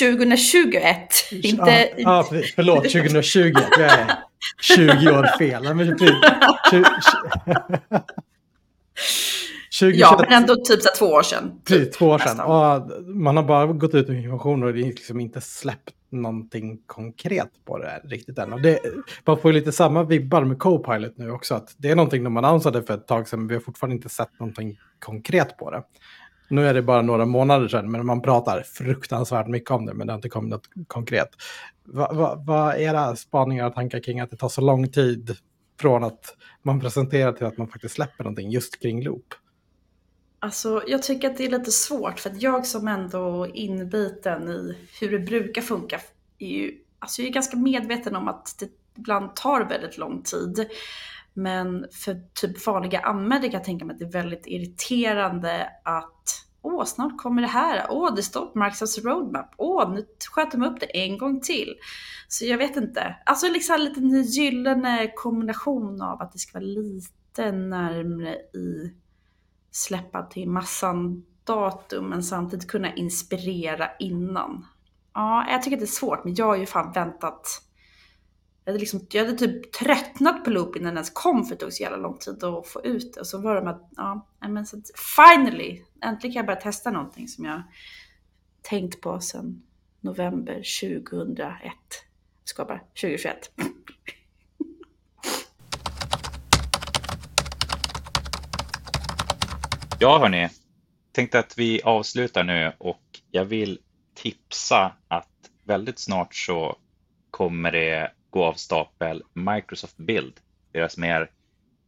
2021, 0.01 1.09
inte... 1.31 1.91
Ja, 1.97 2.19
ah, 2.19 2.25
förlåt, 2.55 2.83
2020. 2.83 3.53
Jag 3.79 3.81
är 3.81 4.17
20 4.63 5.11
år 5.11 5.39
fel. 5.39 5.75
Men, 5.75 5.99
2021. 5.99 6.17
Ja, 10.01 10.17
men 10.21 10.33
ändå 10.33 10.57
typ 10.57 10.83
så 10.83 10.89
två 10.99 11.07
år 11.07 11.23
sedan. 11.23 11.61
Typ, 11.65 11.93
två 11.93 12.07
år 12.07 12.19
sedan. 12.19 12.41
Och 12.41 12.91
man 13.07 13.37
har 13.37 13.45
bara 13.45 13.67
gått 13.67 13.95
ut 13.95 14.09
med 14.09 14.17
information 14.17 14.63
och 14.63 14.73
det 14.73 14.81
är 14.81 14.85
liksom 14.85 15.21
inte 15.21 15.41
släppt 15.41 15.95
någonting 16.15 16.79
konkret 16.87 17.51
på 17.65 17.79
det 17.79 18.01
riktigt 18.05 18.39
än. 18.39 18.53
Och 18.53 18.63
det, 18.63 18.81
man 19.25 19.39
får 19.39 19.53
lite 19.53 19.73
samma 19.73 20.05
vibbar 20.05 20.45
med 20.45 20.59
Copilot 20.59 21.19
nu 21.19 21.31
också. 21.31 21.55
Att 21.55 21.75
det 21.79 21.91
är 21.91 21.97
någonting 21.97 22.25
de 22.25 22.37
annonsade 22.37 22.83
för 22.83 22.95
ett 22.95 23.07
tag 23.07 23.29
sedan, 23.29 23.41
men 23.41 23.49
vi 23.49 23.55
har 23.55 23.61
fortfarande 23.61 23.97
inte 23.97 24.09
sett 24.09 24.41
någonting 24.41 24.79
konkret 24.99 25.57
på 25.57 25.71
det. 25.71 25.83
Nu 26.49 26.69
är 26.69 26.75
det 26.75 26.83
bara 26.83 27.03
några 27.03 27.27
månader 27.27 27.69
sedan, 27.69 27.91
men 27.91 28.07
man 28.07 28.23
pratar 28.23 28.63
fruktansvärt 28.63 29.49
mycket 29.49 29.71
om 29.71 29.87
det, 29.87 29.95
men 29.95 30.07
det 30.07 30.13
har 30.13 30.19
inte 30.19 30.29
kommit 30.29 30.51
något 30.51 30.69
konkret. 30.87 31.29
Vad 31.85 32.17
va, 32.17 32.35
va 32.47 32.75
är 32.75 32.79
era 32.79 33.17
spaningar 33.17 33.67
och 33.67 33.75
tankar 33.75 34.01
kring 34.01 34.21
att 34.21 34.31
det 34.31 34.37
tar 34.37 34.49
så 34.49 34.61
lång 34.61 34.89
tid 34.89 35.37
från 35.81 36.05
att 36.05 36.37
man 36.63 36.81
presenterar 36.81 37.33
till 37.33 37.47
att 37.47 37.59
man 37.59 37.69
faktiskt 37.69 37.95
släpper 37.95 38.25
någonting 38.25 38.51
just 38.51 38.83
kring 38.83 39.03
Loop? 39.03 39.35
Alltså, 40.45 40.83
jag 40.87 41.03
tycker 41.03 41.31
att 41.31 41.37
det 41.37 41.45
är 41.45 41.51
lite 41.51 41.71
svårt 41.71 42.21
för 42.21 42.31
att 42.31 42.43
jag 42.43 42.67
som 42.67 42.89
ändå 42.89 43.47
är 43.47 43.57
inbiten 43.57 44.49
i 44.49 44.77
hur 45.01 45.11
det 45.11 45.19
brukar 45.19 45.63
funka 45.63 46.01
är 46.39 46.49
ju, 46.49 46.79
alltså 46.99 47.23
jag 47.23 47.29
är 47.29 47.33
ganska 47.33 47.57
medveten 47.57 48.17
om 48.17 48.29
att 48.29 48.57
det 48.59 48.69
ibland 48.97 49.37
tar 49.37 49.65
väldigt 49.65 49.99
lång 49.99 50.23
tid. 50.23 50.67
Men 51.35 51.87
för 51.93 52.21
typ 52.35 52.67
vanliga 52.67 53.01
användare 53.01 53.51
kan 53.51 53.59
jag 53.59 53.65
tänka 53.65 53.85
mig 53.85 53.95
att 53.95 53.99
det 53.99 54.05
är 54.05 54.13
väldigt 54.13 54.47
irriterande 54.47 55.69
att 55.85 56.47
Åh, 56.63 56.85
snart 56.85 57.19
kommer 57.19 57.43
det 57.43 57.49
här. 57.49 57.87
Åh, 57.91 58.15
det 58.15 58.23
står 58.23 58.47
på 58.47 58.59
Microsofts 58.59 58.99
roadmap. 58.99 59.55
Åh, 59.57 59.93
nu 59.95 60.07
sköt 60.31 60.53
de 60.53 60.63
upp 60.63 60.81
det 60.81 61.05
en 61.05 61.19
gång 61.19 61.41
till. 61.41 61.75
Så 62.29 62.45
jag 62.45 62.59
vet 62.59 62.77
inte. 62.77 63.17
Alltså 63.27 63.49
liksom 63.49 63.81
lite 63.81 64.01
en 64.01 64.23
gyllene 64.23 65.13
kombination 65.17 66.03
av 66.03 66.23
att 66.23 66.33
det 66.33 66.39
ska 66.39 66.59
vara 66.59 66.65
lite 66.65 67.53
närmre 67.53 68.35
i 68.35 68.95
släppa 69.77 70.23
till 70.23 70.49
massan 70.49 71.25
datum 71.45 72.09
men 72.09 72.23
samtidigt 72.23 72.71
kunna 72.71 72.95
inspirera 72.95 73.91
innan. 73.99 74.67
Ja, 75.15 75.51
jag 75.51 75.63
tycker 75.63 75.77
det 75.77 75.85
är 75.85 75.87
svårt, 75.87 76.25
men 76.25 76.35
jag 76.35 76.47
har 76.47 76.57
ju 76.57 76.67
fan 76.67 76.93
väntat. 76.93 77.63
Jag 78.65 78.73
hade, 78.73 78.81
liksom, 78.81 79.07
jag 79.11 79.25
hade 79.25 79.39
typ 79.39 79.73
tröttnat 79.73 80.45
på 80.45 80.51
loop 80.51 80.77
innan 80.77 80.87
den 80.87 80.97
ens 80.97 81.11
kom 81.11 81.45
för 81.45 81.55
det 81.55 81.61
tog 81.61 81.73
så 81.73 81.83
jävla 81.83 81.97
lång 81.99 82.19
tid 82.19 82.45
att 82.45 82.69
få 82.69 82.85
ut 82.85 83.15
det. 83.15 83.21
Och 83.21 83.27
så 83.27 83.39
var 83.39 83.55
det 83.55 83.63
med 83.63 83.75
att, 83.75 83.91
ja, 83.97 84.27
men 84.41 84.67
så 84.67 84.77
att 84.77 84.91
finally, 85.17 85.83
äntligen 86.03 86.33
kan 86.33 86.41
jag 86.41 86.47
börja 86.47 86.61
testa 86.61 86.91
någonting 86.91 87.29
som 87.29 87.45
jag 87.45 87.63
tänkt 88.63 89.01
på 89.01 89.21
sedan 89.21 89.63
november 90.01 90.63
2001. 90.81 91.73
ska 92.45 92.65
bara, 92.65 92.79
2021. 92.79 93.51
Ja 100.05 100.19
hörni, 100.19 100.49
tänkte 101.13 101.39
att 101.39 101.59
vi 101.59 101.83
avslutar 101.83 102.45
nu 102.45 102.73
och 102.79 103.21
jag 103.31 103.45
vill 103.45 103.79
tipsa 104.15 104.93
att 105.09 105.51
väldigt 105.63 105.99
snart 105.99 106.35
så 106.35 106.77
kommer 107.31 107.73
det 107.73 108.13
gå 108.31 108.45
av 108.45 108.53
stapel 108.53 109.23
Microsoft 109.33 109.97
Build, 109.97 110.41
deras 110.73 110.97
mer 110.97 111.31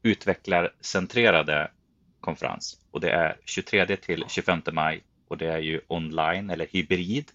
utvecklarcentrerade 0.02 1.70
konferens. 2.20 2.80
Och 2.90 3.00
det 3.00 3.10
är 3.10 3.36
23 3.44 3.96
till 3.96 4.24
25 4.28 4.62
maj 4.72 5.02
och 5.28 5.36
det 5.36 5.46
är 5.46 5.58
ju 5.58 5.80
online 5.88 6.50
eller 6.50 6.66
hybrid 6.70 7.30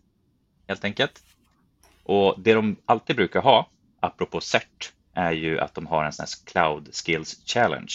helt 0.67 0.86
enkelt. 0.86 1.24
Och 2.04 2.36
det 2.38 2.54
de 2.54 2.76
alltid 2.86 3.15
brukar 3.15 3.41
ha, 3.41 3.70
apropå 4.00 4.41
CERT, 4.41 4.94
är 5.13 5.32
ju 5.32 5.60
att 5.60 5.74
de 5.74 5.88
har 5.88 6.06
en 6.06 6.13
sån 6.13 6.24
här 6.24 6.52
Cloud 6.52 6.96
Skills 6.96 7.44
Challenge 7.46 7.94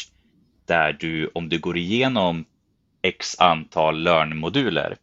där 0.64 0.92
du 0.92 1.30
om 1.34 1.48
du 1.48 1.58
går 1.58 1.76
igenom 1.76 2.44
x 3.06 3.40
antal 3.40 4.02
Learn-moduler 4.02 4.96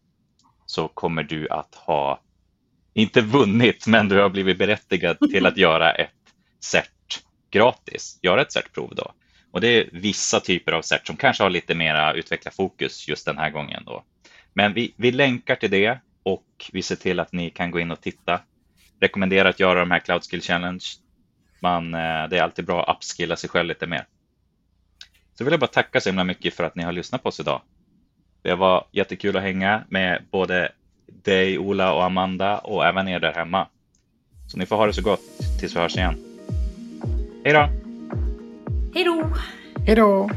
så 0.65 0.87
kommer 0.87 1.23
du 1.23 1.49
att 1.49 1.75
ha, 1.75 2.19
inte 2.93 3.21
vunnit, 3.21 3.87
men 3.87 4.09
du 4.09 4.19
har 4.21 4.29
blivit 4.29 4.57
berättigad 4.57 5.17
till 5.31 5.45
att 5.45 5.57
göra 5.67 5.91
ett 5.91 6.09
cert 6.59 7.23
gratis, 7.51 8.19
göra 8.21 8.41
ett 8.41 8.51
certprov 8.51 8.93
då. 8.95 9.11
Och 9.51 9.61
det 9.61 9.67
är 9.67 9.89
vissa 9.91 10.39
typer 10.39 10.71
av 10.71 10.81
cert 10.81 11.07
som 11.07 11.17
kanske 11.17 11.43
har 11.43 11.49
lite 11.49 11.75
mera 11.75 12.13
utvecklarfokus 12.13 13.07
just 13.07 13.25
den 13.25 13.37
här 13.37 13.49
gången 13.49 13.83
då. 13.85 14.03
Men 14.53 14.73
vi, 14.73 14.93
vi 14.97 15.11
länkar 15.11 15.55
till 15.55 15.71
det 15.71 15.99
och 16.23 16.69
vi 16.71 16.81
ser 16.81 16.95
till 16.95 17.19
att 17.19 17.31
ni 17.31 17.49
kan 17.49 17.71
gå 17.71 17.79
in 17.79 17.91
och 17.91 18.01
titta. 18.01 18.41
Rekommenderar 18.99 19.49
att 19.49 19.59
göra 19.59 19.79
de 19.79 19.91
här 19.91 19.99
Cloud 19.99 20.23
Skill 20.23 20.41
Challenge. 20.41 20.83
Man, 21.59 21.93
eh, 21.93 22.29
det 22.29 22.37
är 22.37 22.41
alltid 22.41 22.65
bra 22.65 22.83
att 22.83 22.97
upskilla 22.97 23.35
sig 23.35 23.49
själv 23.49 23.67
lite 23.67 23.87
mer. 23.87 24.05
Så 25.37 25.43
vill 25.43 25.51
jag 25.51 25.59
bara 25.59 25.67
tacka 25.67 26.01
så 26.01 26.09
himla 26.09 26.23
mycket 26.23 26.53
för 26.53 26.63
att 26.63 26.75
ni 26.75 26.83
har 26.83 26.91
lyssnat 26.91 27.23
på 27.23 27.29
oss 27.29 27.39
idag. 27.39 27.61
Det 28.43 28.55
var 28.55 28.85
jättekul 28.91 29.37
att 29.37 29.43
hänga 29.43 29.83
med 29.89 30.21
både 30.31 30.71
dig, 31.05 31.59
Ola 31.59 31.93
och 31.93 32.03
Amanda 32.03 32.57
och 32.57 32.85
även 32.85 33.07
er 33.07 33.19
där 33.19 33.33
hemma. 33.33 33.67
Så 34.51 34.57
ni 34.57 34.65
får 34.65 34.75
ha 34.75 34.87
det 34.87 34.93
så 34.93 35.01
gott 35.01 35.21
tills 35.59 35.75
vi 35.75 35.79
hörs 35.79 35.95
igen. 35.95 36.17
Hej 37.43 37.53
då! 37.53 37.69
Hej 38.93 39.03
då! 39.03 39.29
Hej 39.85 39.95
då! 39.95 40.29